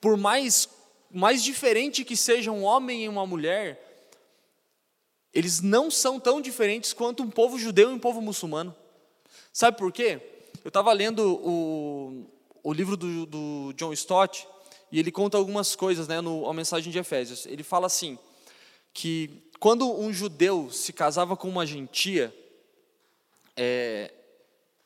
[0.00, 0.68] por mais,
[1.10, 3.84] mais diferente que seja um homem e uma mulher,
[5.34, 8.74] eles não são tão diferentes quanto um povo judeu e um povo muçulmano.
[9.52, 10.37] Sabe por quê?
[10.64, 12.26] Eu estava lendo o,
[12.62, 14.46] o livro do, do, John Stott
[14.90, 17.46] e ele conta algumas coisas né, no, a mensagem de Efésios.
[17.46, 18.18] Ele fala assim,
[18.92, 22.34] que quando um judeu se casava com uma gentia,
[23.56, 24.12] é,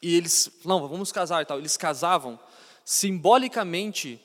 [0.01, 2.39] e eles, não, vamos casar e tal, eles casavam,
[2.85, 4.21] simbolicamente,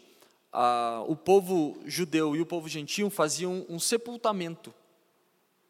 [1.07, 4.73] o povo judeu e o povo gentil faziam um sepultamento,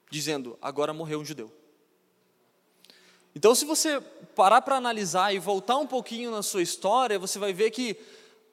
[0.10, 1.52] dizendo, agora morreu um judeu.
[3.38, 4.02] Então, se você
[4.36, 7.96] parar para analisar e voltar um pouquinho na sua história, você vai ver que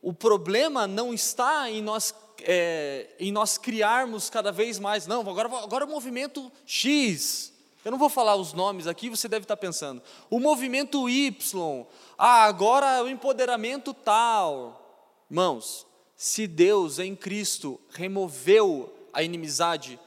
[0.02, 5.48] o problema não está em nós, é, em nós criarmos cada vez mais, não, agora,
[5.56, 7.50] agora o movimento X,
[7.82, 11.86] eu não vou falar os nomes aqui, você deve estar pensando, o movimento Y,
[12.18, 15.16] ah, agora o empoderamento tal.
[15.30, 19.98] Irmãos, se Deus em Cristo removeu a inimizade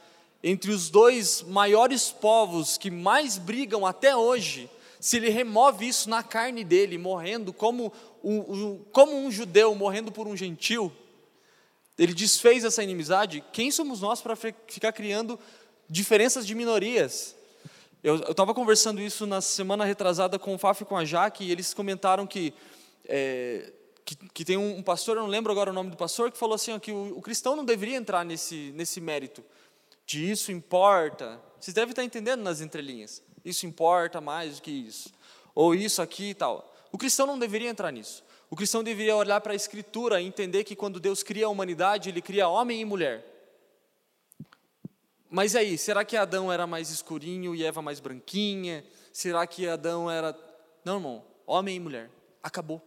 [0.49, 6.23] entre os dois maiores povos que mais brigam até hoje, se ele remove isso na
[6.23, 7.91] carne dele, morrendo como
[8.23, 10.91] um, como um judeu morrendo por um gentil,
[11.97, 15.37] ele desfez essa inimizade, quem somos nós para ficar criando
[15.89, 17.35] diferenças de minorias?
[18.01, 21.51] Eu estava conversando isso na semana retrasada com o Faf e com a Jaque, e
[21.51, 22.53] eles comentaram que,
[23.05, 23.73] é,
[24.05, 26.55] que, que, tem um, pastor, eu não lembro agora o nome do pastor, que falou
[26.55, 29.43] assim, ó, que o, o cristão não deveria entrar nesse, nesse mérito
[30.07, 31.39] de isso importa.
[31.59, 33.21] Vocês devem estar entendendo nas entrelinhas.
[33.43, 35.13] Isso importa mais do que isso.
[35.53, 36.73] Ou isso aqui e tal.
[36.93, 38.23] O cristão não deveria entrar nisso.
[38.49, 42.07] O cristão deveria olhar para a Escritura e entender que quando Deus cria a humanidade,
[42.07, 43.25] Ele cria homem e mulher.
[45.29, 48.85] Mas aí, será que Adão era mais escurinho e Eva mais branquinha?
[49.11, 50.33] Será que Adão era.
[50.85, 52.09] Não, irmão, homem e mulher.
[52.41, 52.81] Acabou.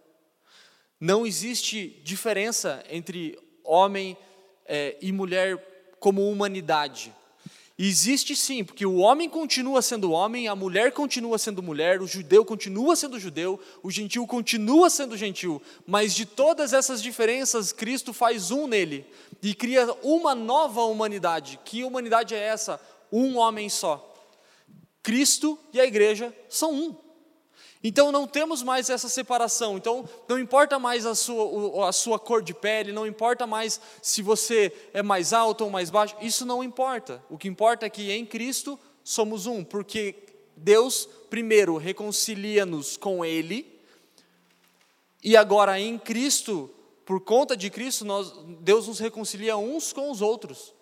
[0.99, 4.17] Não existe diferença entre homem
[4.65, 5.70] é, e mulher
[6.01, 7.15] como humanidade.
[7.83, 12.45] Existe sim, porque o homem continua sendo homem, a mulher continua sendo mulher, o judeu
[12.45, 18.51] continua sendo judeu, o gentil continua sendo gentil, mas de todas essas diferenças, Cristo faz
[18.51, 19.07] um nele
[19.43, 21.59] e cria uma nova humanidade.
[21.65, 22.79] Que humanidade é essa?
[23.11, 24.07] Um homem só.
[25.03, 27.10] Cristo e a igreja são um.
[27.83, 29.77] Então não temos mais essa separação.
[29.77, 34.23] Então não importa mais a sua, a sua cor de pele, não importa mais se
[34.23, 37.23] você é mais alto ou mais baixo, isso não importa.
[37.31, 40.15] O que importa é que em Cristo somos um, porque
[40.57, 43.81] Deus primeiro reconcilia-nos com Ele,
[45.23, 46.71] e agora em Cristo,
[47.05, 50.75] por conta de Cristo, nós, Deus nos reconcilia uns com os outros.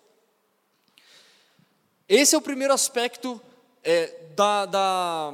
[2.07, 3.39] Esse é o primeiro aspecto
[3.83, 5.33] é, da, da,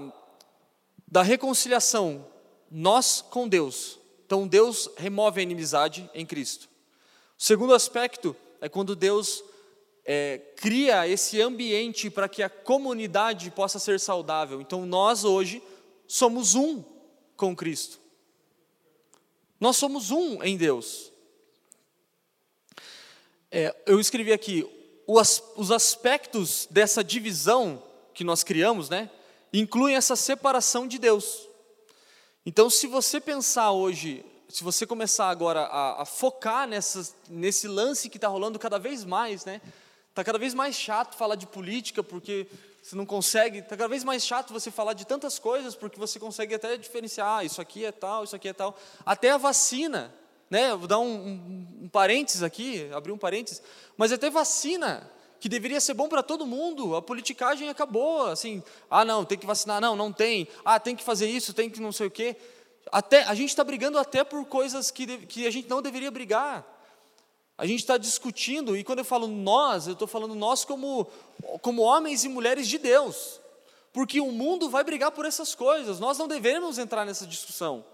[1.16, 2.28] da reconciliação,
[2.70, 3.98] nós com Deus.
[4.26, 6.68] Então Deus remove a inimizade em Cristo.
[7.40, 9.42] O segundo aspecto é quando Deus
[10.04, 14.60] é, cria esse ambiente para que a comunidade possa ser saudável.
[14.60, 15.64] Então nós hoje
[16.06, 16.84] somos um
[17.38, 17.98] com Cristo.
[19.58, 21.14] Nós somos um em Deus.
[23.50, 24.70] É, eu escrevi aqui
[25.08, 27.82] os, os aspectos dessa divisão
[28.14, 29.10] que nós criamos, né,
[29.60, 31.48] incluem essa separação de Deus.
[32.46, 36.68] Então, se você pensar hoje, se você começar agora a, a focar
[37.30, 39.62] nesse lance que está rolando cada vez mais, né,
[40.10, 42.48] está cada vez mais chato falar de política porque
[42.82, 46.20] você não consegue, está cada vez mais chato você falar de tantas coisas porque você
[46.20, 50.14] consegue até diferenciar, ah, isso aqui é tal, isso aqui é tal, até a vacina,
[50.50, 50.76] né?
[50.76, 53.62] Vou dar um, um, um parênteses aqui, abrir um parênteses,
[53.98, 55.10] mas até vacina
[55.46, 59.46] que deveria ser bom para todo mundo, a politicagem acabou, assim, ah não, tem que
[59.46, 62.36] vacinar, não, não tem, ah tem que fazer isso, tem que não sei o quê,
[62.92, 66.66] até, a gente está brigando até por coisas que, que a gente não deveria brigar,
[67.56, 71.06] a gente está discutindo, e quando eu falo nós, eu estou falando nós como,
[71.62, 73.40] como homens e mulheres de Deus,
[73.94, 77.86] porque o mundo vai brigar por essas coisas, nós não devemos entrar nessa discussão,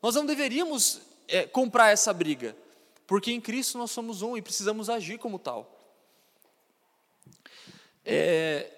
[0.00, 2.56] nós não deveríamos é, comprar essa briga,
[3.04, 5.79] porque em Cristo nós somos um e precisamos agir como tal.
[8.04, 8.70] É,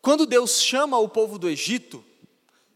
[0.00, 2.04] quando Deus chama o povo do Egito,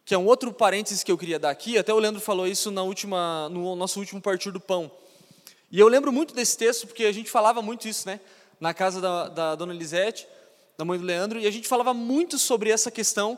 [0.04, 2.70] que é um outro parênteses que eu queria dar aqui, até o Leandro falou isso
[2.70, 4.90] na última, no nosso último partir do pão.
[5.70, 8.20] E eu lembro muito desse texto, porque a gente falava muito isso, né?
[8.60, 10.28] Na casa da, da dona Elisete,
[10.78, 13.36] da mãe do Leandro, e a gente falava muito sobre essa questão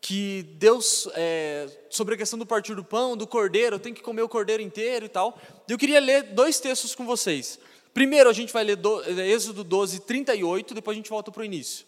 [0.00, 4.22] que Deus, é, sobre a questão do partir do pão, do cordeiro, tem que comer
[4.22, 5.36] o cordeiro inteiro e tal.
[5.68, 7.58] Eu queria ler dois textos com vocês.
[7.96, 11.44] Primeiro a gente vai ler do, Êxodo 12, 38, depois a gente volta para o
[11.46, 11.86] início.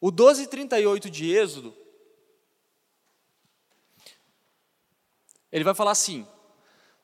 [0.00, 1.74] O 12, 38 de Êxodo,
[5.50, 6.24] ele vai falar assim: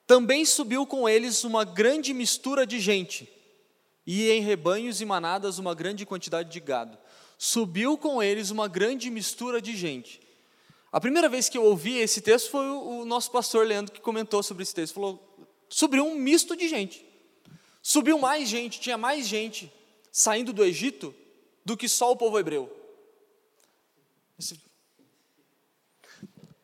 [0.06, 3.28] Também subiu com eles uma grande mistura de gente,
[4.06, 6.96] e em rebanhos e manadas uma grande quantidade de gado.
[7.36, 10.20] Subiu com eles uma grande mistura de gente.
[10.92, 14.40] A primeira vez que eu ouvi esse texto foi o nosso pastor Leandro que comentou
[14.40, 14.94] sobre esse texto.
[14.94, 15.36] Falou:
[15.68, 17.12] subiu um misto de gente.
[17.86, 19.70] Subiu mais gente, tinha mais gente
[20.10, 21.14] saindo do Egito
[21.62, 22.74] do que só o povo hebreu.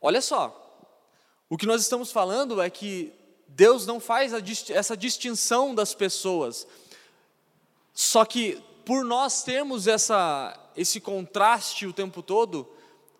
[0.00, 0.56] Olha só,
[1.46, 3.12] o que nós estamos falando é que
[3.46, 4.32] Deus não faz
[4.70, 6.66] essa distinção das pessoas,
[7.92, 12.66] só que por nós termos essa, esse contraste o tempo todo,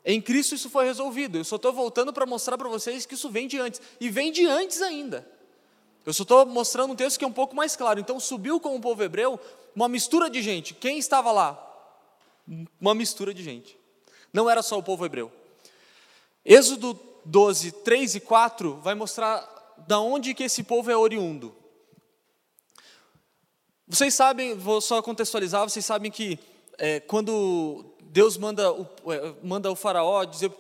[0.06, 1.36] em Cristo isso foi resolvido.
[1.36, 4.32] Eu só estou voltando para mostrar para vocês que isso vem de antes, e vem
[4.32, 5.38] de antes ainda.
[6.04, 8.00] Eu só estou mostrando um texto que é um pouco mais claro.
[8.00, 9.38] Então subiu com o povo hebreu
[9.74, 10.74] uma mistura de gente.
[10.74, 11.66] Quem estava lá?
[12.80, 13.78] Uma mistura de gente.
[14.32, 15.30] Não era só o povo hebreu.
[16.44, 19.48] Êxodo 12, 3 e 4 vai mostrar
[19.86, 21.54] da onde que esse povo é oriundo.
[23.86, 26.38] Vocês sabem, vou só contextualizar, vocês sabem que
[26.78, 30.50] é, quando Deus manda o, é, manda o faraó dizer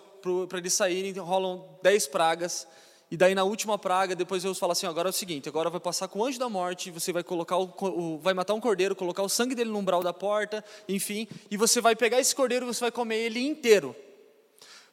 [0.48, 2.66] para eles saírem, rolam dez pragas,
[3.10, 5.80] e daí na última praga, depois Deus fala assim, agora é o seguinte, agora vai
[5.80, 8.94] passar com o anjo da morte, você vai colocar o, o, vai matar um cordeiro,
[8.94, 12.66] colocar o sangue dele no umbral da porta, enfim, e você vai pegar esse cordeiro,
[12.66, 13.96] você vai comer ele inteiro.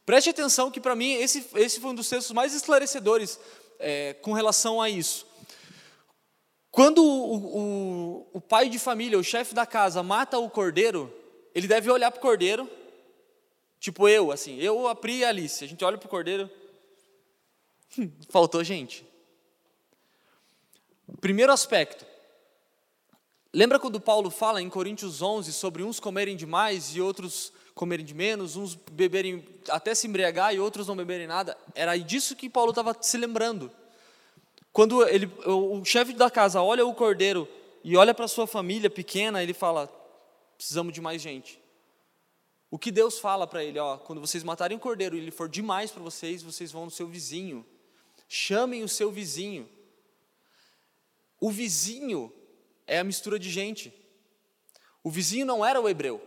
[0.03, 3.39] Preste atenção que para mim esse, esse foi um dos textos mais esclarecedores
[3.77, 5.27] é, com relação a isso.
[6.71, 11.13] Quando o, o, o pai de família, o chefe da casa, mata o cordeiro,
[11.53, 12.67] ele deve olhar para o cordeiro,
[13.79, 16.49] tipo eu, assim, eu, a Pri e a Alice, a gente olha para o cordeiro,
[18.29, 19.05] Faltou gente.
[21.21, 22.05] Primeiro aspecto.
[23.53, 28.13] Lembra quando Paulo fala em Coríntios 11 sobre uns comerem demais e outros comerem de
[28.13, 31.57] menos, uns beberem até se embriagar e outros não beberem nada?
[31.73, 33.71] Era disso que Paulo estava se lembrando.
[34.73, 37.47] Quando ele, o chefe da casa olha o cordeiro
[37.83, 39.87] e olha para sua família pequena, ele fala:
[40.57, 41.59] precisamos de mais gente.
[42.69, 45.47] O que Deus fala para ele, ó, quando vocês matarem o cordeiro e ele for
[45.47, 47.65] demais para vocês, vocês vão no seu vizinho
[48.27, 49.69] chamem o seu vizinho.
[51.39, 52.31] O vizinho
[52.85, 53.93] é a mistura de gente.
[55.03, 56.21] O vizinho não era o hebreu.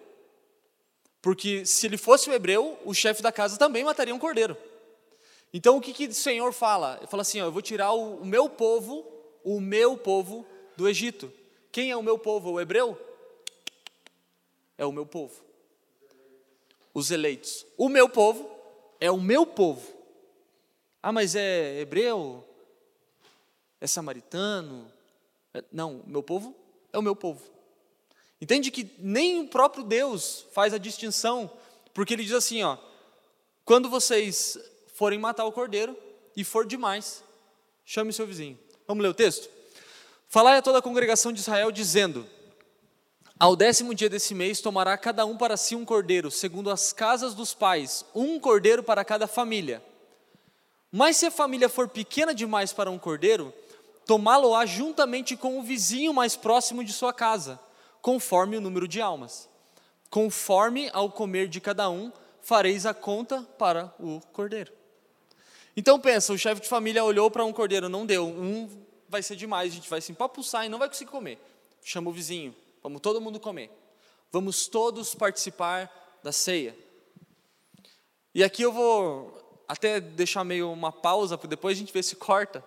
[1.20, 4.56] Porque se ele fosse o hebreu, o chefe da casa também mataria um cordeiro.
[5.52, 6.96] Então o que, que o Senhor fala?
[6.98, 9.04] Ele fala assim: ó, eu vou tirar o, o meu povo,
[9.44, 10.46] o meu povo
[10.76, 11.30] do Egito.
[11.70, 12.52] Quem é o meu povo?
[12.52, 12.98] O hebreu?
[14.78, 15.42] É o meu povo.
[16.94, 17.66] Os eleitos.
[17.76, 18.50] O meu povo
[18.98, 19.99] é o meu povo.
[21.02, 22.46] Ah, mas é hebreu?
[23.80, 24.90] É samaritano?
[25.54, 26.54] É, não, meu povo
[26.92, 27.42] é o meu povo.
[28.40, 31.50] Entende que nem o próprio Deus faz a distinção,
[31.92, 32.78] porque ele diz assim, ó:
[33.64, 34.58] quando vocês
[34.94, 35.96] forem matar o cordeiro
[36.36, 37.22] e for demais,
[37.84, 38.58] chame seu vizinho.
[38.86, 39.48] Vamos ler o texto?
[40.28, 42.26] Falai a toda a congregação de Israel, dizendo:
[43.38, 47.34] Ao décimo dia desse mês tomará cada um para si um cordeiro, segundo as casas
[47.34, 49.82] dos pais, um cordeiro para cada família.
[50.92, 53.54] Mas se a família for pequena demais para um cordeiro,
[54.06, 57.60] tomá-lo-á juntamente com o vizinho mais próximo de sua casa,
[58.02, 59.48] conforme o número de almas.
[60.08, 62.10] Conforme ao comer de cada um,
[62.40, 64.72] fareis a conta para o cordeiro.
[65.76, 68.68] Então pensa, o chefe de família olhou para um cordeiro, não deu, um
[69.08, 71.38] vai ser demais, a gente vai se empapuçar e não vai conseguir comer.
[71.82, 73.70] Chama o vizinho, vamos todo mundo comer.
[74.32, 75.90] Vamos todos participar
[76.22, 76.76] da ceia.
[78.32, 79.39] E aqui eu vou
[79.70, 82.64] até deixar meio uma pausa, depois a gente ver se corta.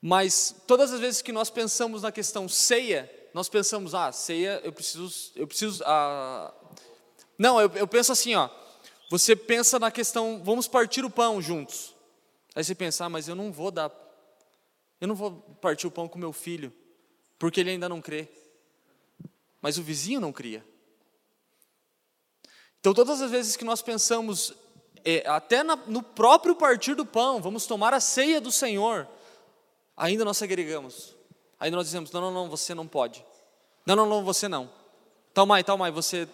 [0.00, 4.72] Mas todas as vezes que nós pensamos na questão ceia, nós pensamos, ah, ceia, eu
[4.72, 6.50] preciso, eu preciso, ah...
[7.38, 8.48] não, eu, eu penso assim, ó,
[9.10, 11.94] você pensa na questão, vamos partir o pão juntos.
[12.54, 13.92] Aí você pensa, ah, mas eu não vou dar,
[15.02, 16.72] eu não vou partir o pão com meu filho,
[17.38, 18.28] porque ele ainda não crê.
[19.60, 20.64] Mas o vizinho não cria.
[22.80, 24.54] Então, todas as vezes que nós pensamos,
[25.04, 29.06] é, até na, no próprio partir do pão, vamos tomar a ceia do Senhor,
[29.96, 31.14] ainda nós segregamos.
[31.60, 33.24] Ainda nós dizemos: não, não, não, você não pode.
[33.86, 34.70] Não, não, não, você não.
[35.32, 36.28] Tal mãe, tal mãe, você,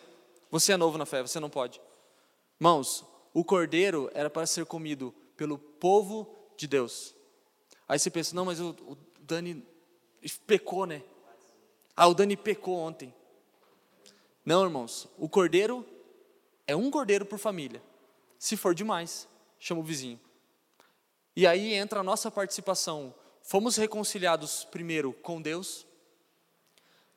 [0.51, 1.81] você é novo na fé, você não pode.
[2.61, 7.15] Irmãos, o cordeiro era para ser comido pelo povo de Deus.
[7.89, 9.67] Aí você pensa, não, mas o, o Dani
[10.47, 11.03] pecou, né?
[11.97, 13.13] Ah, o Dani pecou ontem.
[14.45, 15.87] Não, irmãos, o cordeiro
[16.67, 17.83] é um cordeiro por família.
[18.41, 19.29] Se for demais,
[19.59, 20.19] chama o vizinho.
[21.37, 23.15] E aí entra a nossa participação.
[23.43, 25.87] Fomos reconciliados primeiro com Deus,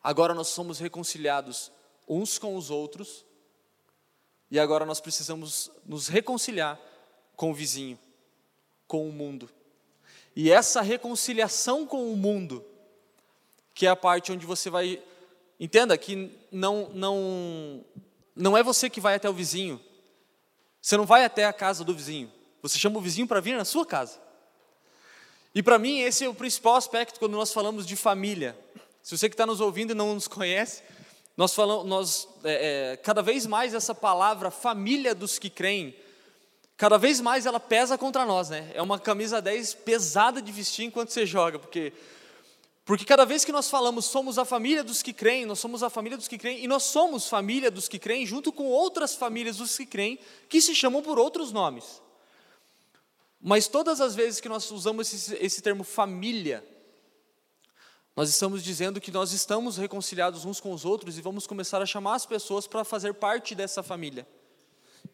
[0.04, 1.72] agora nós somos reconciliados
[2.08, 3.26] uns com os outros,
[4.52, 6.80] e agora nós precisamos nos reconciliar
[7.36, 7.98] com o vizinho
[8.94, 9.50] com o mundo.
[10.36, 12.64] E essa reconciliação com o mundo,
[13.74, 15.02] que é a parte onde você vai.
[15.60, 17.86] Entenda que não, não,
[18.36, 19.82] não é você que vai até o vizinho.
[20.84, 22.30] Você não vai até a casa do vizinho.
[22.62, 24.20] Você chama o vizinho para vir na sua casa.
[25.56, 28.54] E para mim, esse é o principal aspecto quando nós falamos de família.
[29.02, 30.84] Se você que está nos ouvindo e não nos conhece,
[31.38, 35.96] nós falamos, nós, é, é, cada vez mais essa palavra família dos que creem,
[36.76, 38.70] cada vez mais ela pesa contra nós, né?
[38.74, 41.94] É uma camisa 10 pesada de vestir enquanto você joga, porque
[42.86, 45.90] porque cada vez que nós falamos somos a família dos que creem, nós somos a
[45.90, 49.58] família dos que creem e nós somos família dos que creem junto com outras famílias
[49.58, 50.20] dos que creem
[50.50, 52.02] que se chamam por outros nomes.
[53.40, 56.66] Mas todas as vezes que nós usamos esse, esse termo família,
[58.16, 61.86] nós estamos dizendo que nós estamos reconciliados uns com os outros e vamos começar a
[61.86, 64.28] chamar as pessoas para fazer parte dessa família.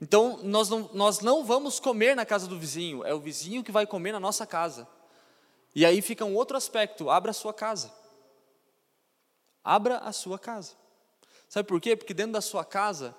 [0.02, 3.72] Então, nós não, nós não vamos comer na casa do vizinho, é o vizinho que
[3.72, 4.88] vai comer na nossa casa.
[5.76, 7.92] E aí fica um outro aspecto: abra a sua casa.
[9.64, 10.74] Abra a sua casa.
[11.48, 11.96] Sabe por quê?
[11.96, 13.16] Porque dentro da sua casa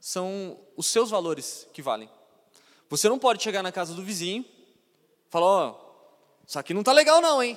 [0.00, 2.08] são os seus valores que valem.
[2.88, 6.80] Você não pode chegar na casa do vizinho e falar: Ó, oh, isso aqui não
[6.80, 7.56] está legal, não, hein?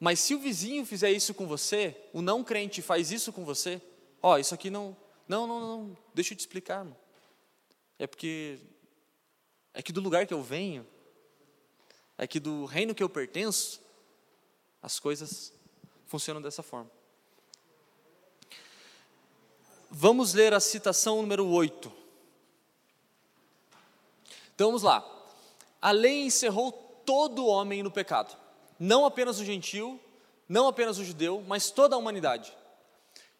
[0.00, 3.80] Mas se o vizinho fizer isso com você, o não crente faz isso com você,
[4.20, 4.96] ó, oh, isso aqui não,
[5.28, 6.96] não, não, não, deixa eu te explicar, irmão.
[8.00, 8.58] É porque
[9.72, 10.84] é que do lugar que eu venho,
[12.22, 13.82] é que do reino que eu pertenço,
[14.80, 15.52] as coisas
[16.06, 16.88] funcionam dessa forma.
[19.90, 21.92] Vamos ler a citação número 8.
[24.54, 25.04] Então vamos lá.
[25.80, 26.70] A lei encerrou
[27.04, 28.36] todo homem no pecado,
[28.78, 29.98] não apenas o gentil,
[30.48, 32.56] não apenas o judeu, mas toda a humanidade.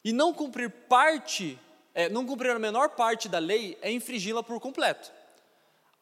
[0.02, 1.56] E não cumprir parte
[1.94, 5.12] é, não cumprir a menor parte da lei é infringi-la por completo.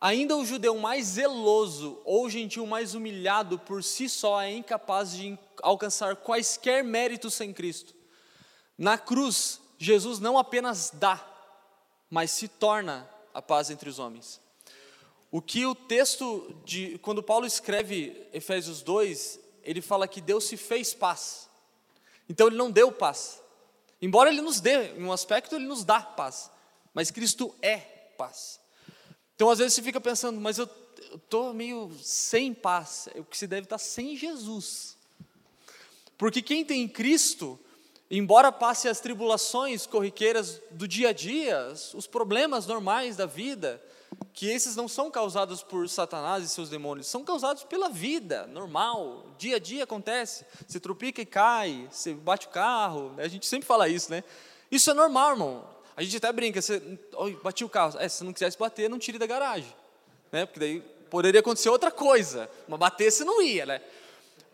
[0.01, 5.13] Ainda o judeu mais zeloso ou o gentil mais humilhado por si só é incapaz
[5.13, 7.95] de alcançar quaisquer méritos sem Cristo.
[8.79, 11.23] Na cruz, Jesus não apenas dá,
[12.09, 14.41] mas se torna a paz entre os homens.
[15.31, 20.57] O que o texto de quando Paulo escreve Efésios 2, ele fala que Deus se
[20.57, 21.49] fez paz.
[22.29, 23.43] Então ele não deu paz.
[24.01, 26.51] Embora ele nos dê, em um aspecto, ele nos dá paz,
[26.95, 27.77] mas Cristo é
[28.17, 28.60] paz.
[29.41, 30.69] Então, às vezes, você fica pensando, mas eu
[31.15, 34.99] estou meio sem paz, o que se deve estar sem Jesus.
[36.19, 37.59] Porque quem tem Cristo,
[38.11, 43.83] embora passe as tribulações corriqueiras do dia a dia, os problemas normais da vida,
[44.35, 49.25] que esses não são causados por Satanás e seus demônios, são causados pela vida normal,
[49.39, 50.45] dia a dia acontece.
[50.69, 53.25] Você tropica e cai, você bate o carro, né?
[53.25, 54.23] a gente sempre fala isso, né?
[54.71, 55.80] Isso é normal, irmão.
[56.01, 58.99] A gente até brinca, você oh, bati o carro, é, se não quisesse bater, não
[58.99, 59.71] tire da garagem,
[60.33, 60.47] né?
[60.47, 60.81] Porque daí
[61.11, 63.83] poderia acontecer outra coisa, mas bater você não ia, né?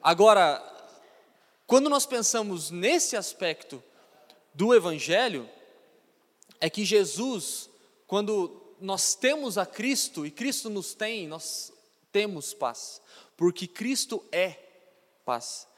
[0.03, 0.61] Agora,
[1.65, 3.81] quando nós pensamos nesse aspecto
[4.55, 5.49] do Evangelho,
[6.61, 7.71] é que Jesus,
[8.09, 11.73] quando nós temos a Cristo e Cristo nos tem, nós
[12.11, 13.01] temos paz,
[13.37, 14.57] porque Cristo é
[15.25, 15.69] paz.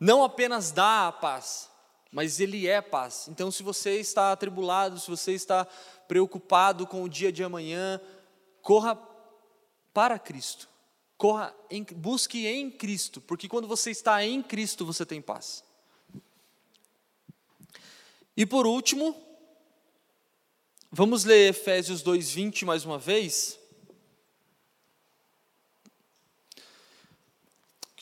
[0.00, 1.70] Não apenas dá a paz,
[2.16, 3.28] mas Ele é paz.
[3.28, 5.66] Então, se você está atribulado, se você está
[6.08, 8.00] preocupado com o dia de amanhã,
[8.62, 8.98] corra
[9.92, 10.66] para Cristo.
[11.18, 15.62] Corra, em, busque em Cristo, porque quando você está em Cristo, você tem paz.
[18.34, 19.14] E por último,
[20.90, 23.58] Vamos ler Efésios 2:20 mais uma vez.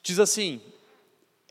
[0.01, 0.61] Diz assim: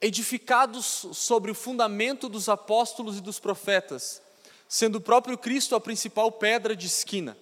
[0.06, 4.22] edificados sobre o fundamento dos apóstolos e dos profetas,
[4.68, 7.38] sendo o próprio Cristo a principal pedra de esquina.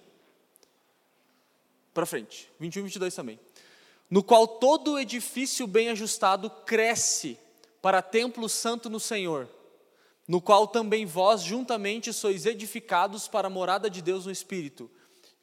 [1.94, 3.40] Para frente, 21 e 22 também.
[4.10, 7.38] No qual todo edifício bem ajustado cresce
[7.82, 9.50] para templo santo no Senhor
[10.32, 14.90] no qual também vós juntamente sois edificados para a morada de Deus no Espírito.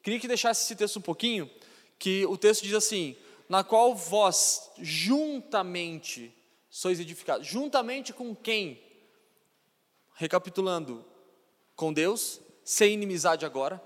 [0.02, 1.50] Queria que deixasse esse texto um pouquinho,
[1.98, 3.14] que o texto diz assim:
[3.50, 6.34] na qual vós juntamente
[6.78, 7.44] sois edificados.
[7.44, 8.80] Juntamente com quem?
[10.14, 11.04] Recapitulando,
[11.74, 13.82] com Deus, sem inimizade agora,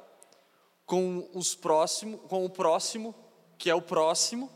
[0.84, 3.14] com os próximos, com o próximo,
[3.57, 4.53] que é o próximo,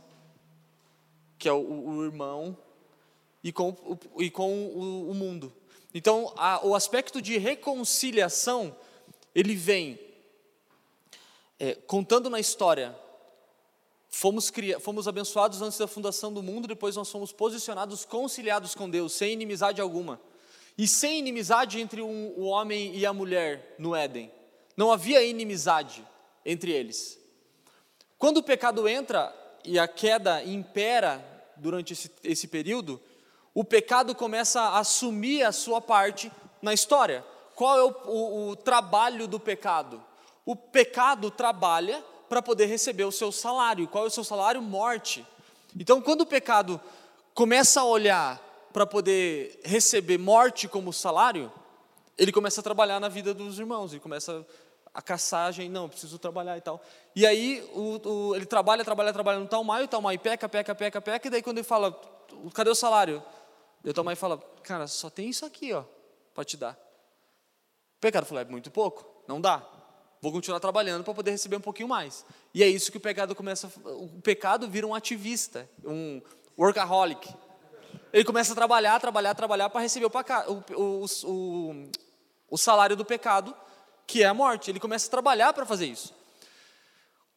[1.39, 2.55] que é o, o irmão,
[3.43, 5.51] e com, o, e com o, o mundo.
[5.95, 8.77] Então, a, o aspecto de reconciliação,
[9.35, 9.99] ele vem
[11.59, 12.95] é, contando na história.
[14.19, 14.51] Fomos,
[14.81, 19.35] fomos abençoados antes da fundação do mundo, depois nós fomos posicionados, conciliados com Deus, sem
[19.35, 20.19] inimizade alguma.
[20.79, 24.33] E sem inimizade entre um, o homem e a mulher no Éden.
[24.75, 26.03] Não havia inimizade
[26.47, 27.21] entre eles.
[28.17, 31.23] Quando o pecado entra e a queda impera
[31.55, 32.99] durante esse, esse período,
[33.53, 37.23] o pecado começa a assumir a sua parte na história.
[37.55, 40.03] Qual é o, o, o trabalho do pecado?
[40.43, 43.89] O pecado trabalha para poder receber o seu salário.
[43.89, 44.61] Qual é o seu salário?
[44.61, 45.27] Morte.
[45.79, 46.81] Então, quando o pecado
[47.35, 48.41] começa a olhar
[48.73, 51.53] para poder receber morte como salário,
[52.17, 54.47] ele começa a trabalhar na vida dos irmãos, ele começa
[54.93, 56.81] a caçagem, não, preciso trabalhar e tal.
[57.15, 60.75] E aí o, o, ele trabalha, trabalha, trabalha no tal maio, tal maio, peca, peca,
[60.75, 61.93] peca, peca, e daí quando ele fala,
[62.55, 63.23] cadê o salário?
[63.85, 65.85] Eu tua mãe fala, cara, só tem isso aqui, ó,
[66.35, 66.73] para te dar.
[66.73, 69.65] O pecado falou, é muito pouco, não dá.
[70.21, 72.25] Vou continuar trabalhando para poder receber um pouquinho mais.
[72.55, 76.21] E é isso que o pecado começa, o pecado vira um ativista, um
[76.59, 77.29] workaholic.
[78.13, 80.11] Ele começa a trabalhar, trabalhar, trabalhar para receber o,
[80.75, 81.91] o, o,
[82.51, 83.55] o salário do pecado,
[84.07, 84.71] que é a morte.
[84.71, 86.15] Ele começa a trabalhar para fazer isso.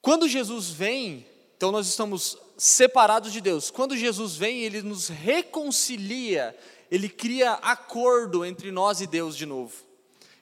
[0.02, 1.26] Quando Jesus vem,
[1.58, 3.70] então nós estamos separados de Deus.
[3.70, 6.58] Quando Jesus vem, ele nos reconcilia,
[6.90, 9.89] ele cria acordo entre nós e Deus de novo.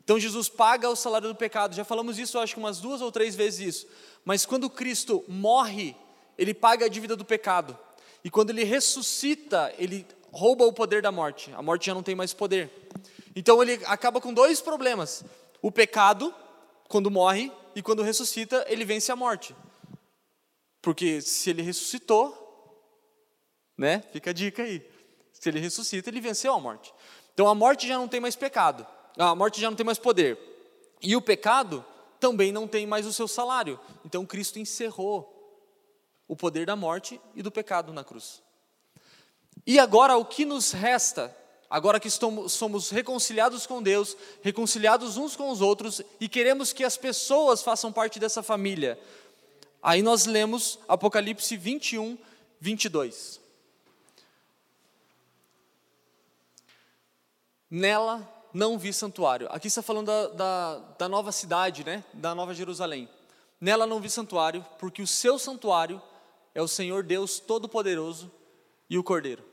[0.07, 1.75] Então Jesus paga o salário do pecado.
[1.75, 3.87] Já falamos isso, acho que umas duas ou três vezes isso.
[4.23, 5.97] Mas quando Cristo morre,
[6.37, 7.77] ele paga a dívida do pecado.
[8.23, 11.51] E quando ele ressuscita, ele rouba o poder da morte.
[11.57, 12.71] A morte já não tem mais poder.
[13.35, 15.25] Então ele acaba com dois problemas:
[15.61, 16.33] o pecado,
[16.87, 19.53] quando morre, e quando ressuscita, ele vence a morte.
[20.81, 22.33] Porque se ele ressuscitou,
[23.77, 24.05] né?
[24.13, 24.89] Fica a dica aí.
[25.33, 26.93] Se ele ressuscita, ele venceu a morte.
[27.33, 28.87] Então a morte já não tem mais pecado.
[29.17, 30.37] A morte já não tem mais poder.
[31.01, 31.85] E o pecado
[32.19, 33.79] também não tem mais o seu salário.
[34.05, 35.33] Então Cristo encerrou
[36.27, 38.41] o poder da morte e do pecado na cruz.
[39.65, 41.35] E agora o que nos resta?
[41.69, 46.83] Agora que estamos, somos reconciliados com Deus, reconciliados uns com os outros e queremos que
[46.83, 48.97] as pessoas façam parte dessa família,
[49.81, 52.17] Aí nós lemos Apocalipse 21,
[52.59, 53.39] 22.
[57.69, 59.47] Nela não vi santuário.
[59.51, 62.03] Aqui está falando da, da, da, nova cidade, né?
[62.11, 63.07] da Nova Jerusalém.
[63.61, 66.01] Nela não vi santuário, porque o seu santuário
[66.55, 68.31] é o Senhor Deus Todo-Poderoso
[68.89, 69.43] e o Cordeiro.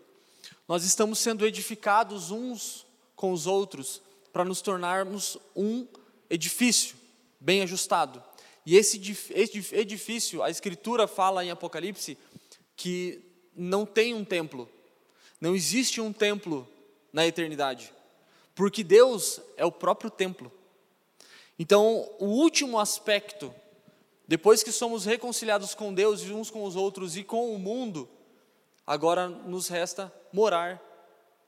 [0.66, 4.00] Nós estamos sendo edificados uns com os outros
[4.32, 5.86] para nos tornarmos um
[6.30, 6.96] edifício
[7.38, 8.22] bem ajustado.
[8.64, 8.96] E esse
[9.72, 12.16] edifício, a Escritura fala em Apocalipse
[12.74, 13.22] que
[13.54, 14.66] não tem um templo,
[15.38, 16.66] não existe um templo
[17.12, 17.92] na eternidade,
[18.54, 20.50] porque Deus é o próprio templo.
[21.58, 23.54] Então, o último aspecto,
[24.26, 28.08] depois que somos reconciliados com Deus e uns com os outros e com o mundo,
[28.86, 30.82] agora nos resta morar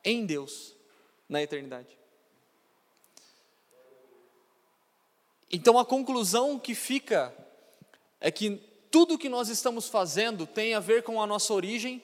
[0.04, 0.74] em Deus
[1.28, 1.96] na eternidade.
[5.50, 7.34] Então, a conclusão que fica
[8.20, 12.02] é que tudo que nós estamos fazendo tem a ver com a nossa origem,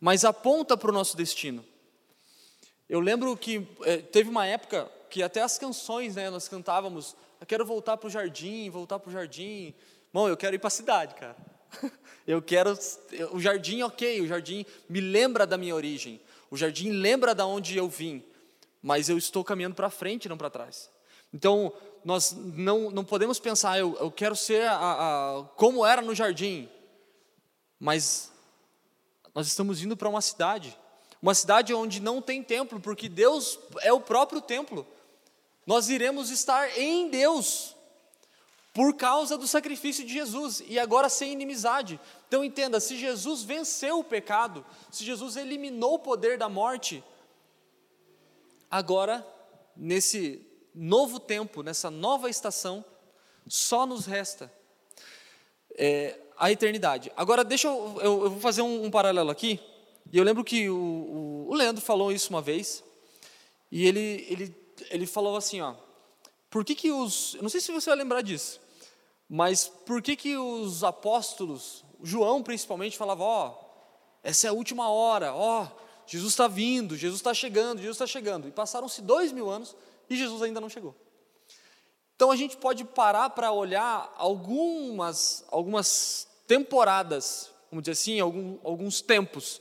[0.00, 1.64] mas aponta para o nosso destino.
[2.92, 7.46] Eu lembro que é, teve uma época que até as canções, né, nós cantávamos, eu
[7.46, 9.72] quero voltar para o jardim, voltar para o jardim.
[10.12, 11.34] Bom, eu quero ir para a cidade, cara.
[12.26, 12.78] Eu quero,
[13.32, 16.20] o jardim, ok, o jardim me lembra da minha origem,
[16.50, 18.22] o jardim lembra da onde eu vim,
[18.80, 20.88] mas eu estou caminhando para frente, não para trás.
[21.34, 21.72] Então,
[22.04, 26.68] nós não, não podemos pensar, eu, eu quero ser a, a, como era no jardim,
[27.80, 28.30] mas
[29.34, 30.78] nós estamos indo para uma cidade,
[31.22, 34.84] uma cidade onde não tem templo, porque Deus é o próprio templo.
[35.64, 37.76] Nós iremos estar em Deus
[38.74, 42.00] por causa do sacrifício de Jesus e agora sem inimizade.
[42.26, 47.04] Então entenda, se Jesus venceu o pecado, se Jesus eliminou o poder da morte,
[48.68, 49.24] agora
[49.76, 50.44] nesse
[50.74, 52.84] novo tempo, nessa nova estação,
[53.46, 54.52] só nos resta
[55.76, 57.12] é, a eternidade.
[57.16, 59.60] Agora deixa eu, eu, eu vou fazer um, um paralelo aqui
[60.10, 62.82] e eu lembro que o, o, o Leandro falou isso uma vez,
[63.70, 64.56] e ele, ele,
[64.90, 65.74] ele falou assim, ó,
[66.50, 68.60] por que que os, não sei se você vai lembrar disso,
[69.28, 73.58] mas por que que os apóstolos, João principalmente, falava, ó,
[74.22, 75.66] essa é a última hora, ó,
[76.06, 79.74] Jesus está vindo, Jesus está chegando, Jesus está chegando, e passaram-se dois mil anos
[80.10, 80.94] e Jesus ainda não chegou.
[82.14, 89.00] Então a gente pode parar para olhar algumas, algumas temporadas, vamos dizer assim, algum, alguns
[89.00, 89.60] tempos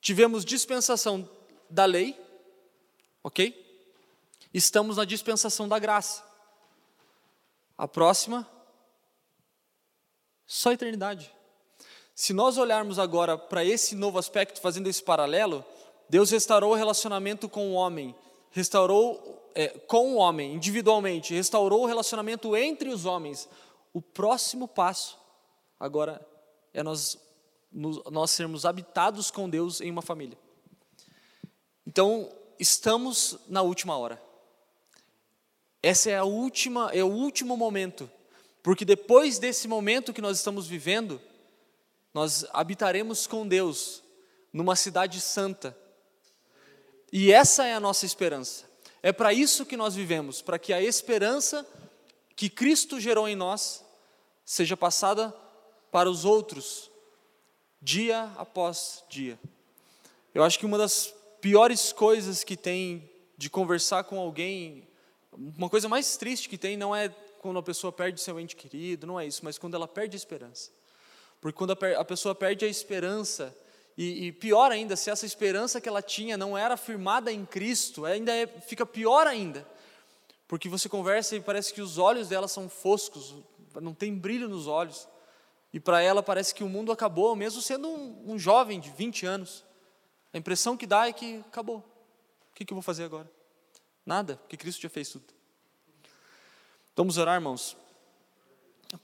[0.00, 1.28] Tivemos dispensação
[1.68, 2.18] da lei,
[3.22, 3.66] ok?
[4.52, 6.24] Estamos na dispensação da graça.
[7.76, 8.48] A próxima,
[10.46, 11.32] só a eternidade.
[12.14, 15.64] Se nós olharmos agora para esse novo aspecto, fazendo esse paralelo,
[16.08, 18.14] Deus restaurou o relacionamento com o homem,
[18.50, 23.48] restaurou é, com o homem individualmente, restaurou o relacionamento entre os homens.
[23.92, 25.18] O próximo passo
[25.78, 26.26] agora
[26.72, 27.18] é nós
[27.72, 30.38] nós sermos habitados com Deus em uma família.
[31.86, 34.20] Então, estamos na última hora.
[35.82, 38.10] Essa é a última, é o último momento,
[38.62, 41.20] porque depois desse momento que nós estamos vivendo,
[42.12, 44.02] nós habitaremos com Deus
[44.52, 45.76] numa cidade santa.
[47.12, 48.68] E essa é a nossa esperança.
[49.02, 51.66] É para isso que nós vivemos, para que a esperança
[52.34, 53.84] que Cristo gerou em nós
[54.44, 55.34] seja passada
[55.90, 56.90] para os outros,
[57.80, 59.38] dia após dia.
[60.34, 64.86] Eu acho que uma das piores coisas que tem de conversar com alguém,
[65.32, 67.08] uma coisa mais triste que tem não é
[67.40, 70.18] quando a pessoa perde seu ente querido, não é isso, mas quando ela perde a
[70.18, 70.70] esperança.
[71.40, 73.56] Porque quando a, pessoa perde a esperança,
[73.96, 78.04] e, e, pior ainda, se essa esperança que ela tinha não era firmada em Cristo,
[78.04, 79.66] ainda é, fica pior ainda.
[80.46, 83.36] Porque você conversa e parece que os olhos dela são foscos,
[83.80, 85.06] não tem brilho nos olhos.
[85.72, 89.26] E para ela parece que o mundo acabou, mesmo sendo um, um, jovem de 20
[89.26, 89.64] anos.
[90.32, 91.78] A impressão que dá é que acabou.
[92.50, 93.30] O que, que eu vou fazer agora?
[94.04, 95.26] Nada, porque Cristo já fez tudo.
[96.96, 97.76] Vamos orar, irmãos.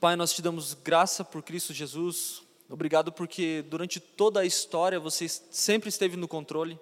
[0.00, 2.42] Pai, nós te damos graça por Cristo Jesus.
[2.70, 6.80] Obrigado porque durante toda a história você sempre esteve no controle.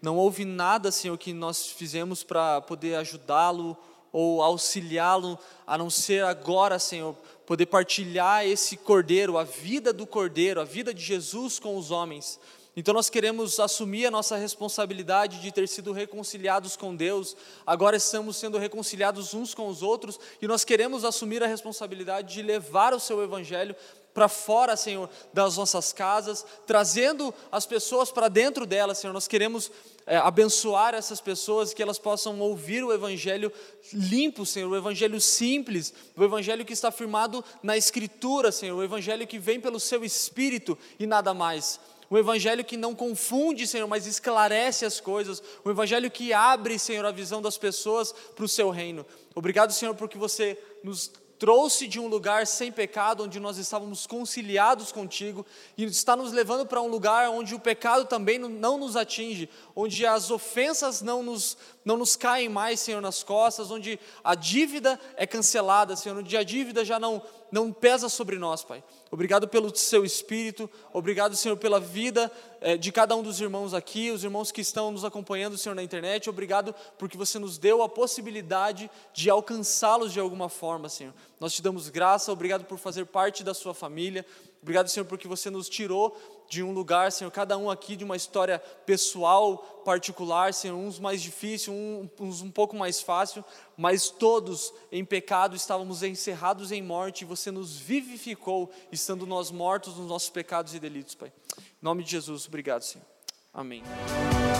[0.00, 3.76] Não houve nada, Senhor, que nós fizemos para poder ajudá-lo
[4.12, 7.16] ou auxiliá-lo, a não ser agora, Senhor,
[7.50, 12.38] poder partilhar esse cordeiro, a vida do cordeiro, a vida de Jesus com os homens.
[12.76, 17.36] Então nós queremos assumir a nossa responsabilidade de ter sido reconciliados com Deus,
[17.66, 22.40] agora estamos sendo reconciliados uns com os outros e nós queremos assumir a responsabilidade de
[22.40, 23.74] levar o seu evangelho
[24.12, 29.12] para fora, Senhor, das nossas casas, trazendo as pessoas para dentro delas, Senhor.
[29.12, 29.70] Nós queremos
[30.06, 33.52] é, abençoar essas pessoas, que elas possam ouvir o Evangelho
[33.92, 39.26] limpo, Senhor, o Evangelho simples, o Evangelho que está firmado na Escritura, Senhor, o Evangelho
[39.26, 41.78] que vem pelo Seu Espírito e nada mais.
[42.10, 45.40] O Evangelho que não confunde, Senhor, mas esclarece as coisas.
[45.64, 49.06] O Evangelho que abre, Senhor, a visão das pessoas para o Seu reino.
[49.32, 54.92] Obrigado, Senhor, porque você nos trouxe de um lugar sem pecado, onde nós estávamos conciliados
[54.92, 59.48] contigo, e está nos levando para um lugar onde o pecado também não nos atinge,
[59.74, 65.00] onde as ofensas não nos, não nos caem mais, Senhor, nas costas, onde a dívida
[65.16, 68.82] é cancelada, Senhor, onde a dívida já não, não pesa sobre nós, Pai.
[69.10, 72.30] Obrigado pelo seu espírito, obrigado, Senhor, pela vida
[72.60, 75.82] é, de cada um dos irmãos aqui, os irmãos que estão nos acompanhando, Senhor, na
[75.82, 76.30] internet.
[76.30, 81.14] Obrigado porque você nos deu a possibilidade de alcançá-los de alguma forma, Senhor.
[81.40, 84.24] Nós te damos graça, obrigado por fazer parte da sua família.
[84.62, 86.16] Obrigado, Senhor, porque você nos tirou
[86.50, 91.22] de um lugar, Senhor, cada um aqui de uma história pessoal, particular, Senhor, uns mais
[91.22, 91.78] difíceis,
[92.18, 93.44] uns um pouco mais fácil,
[93.76, 99.96] mas todos em pecado estávamos encerrados em morte e você nos vivificou, estando nós mortos
[99.96, 101.32] nos nossos pecados e delitos, Pai.
[101.56, 103.06] Em nome de Jesus, obrigado, Senhor.
[103.54, 103.84] Amém.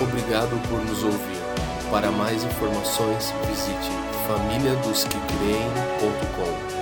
[0.00, 1.40] Obrigado por nos ouvir.
[1.90, 3.90] Para mais informações, visite
[4.28, 6.79] famíliadosquecreem.com.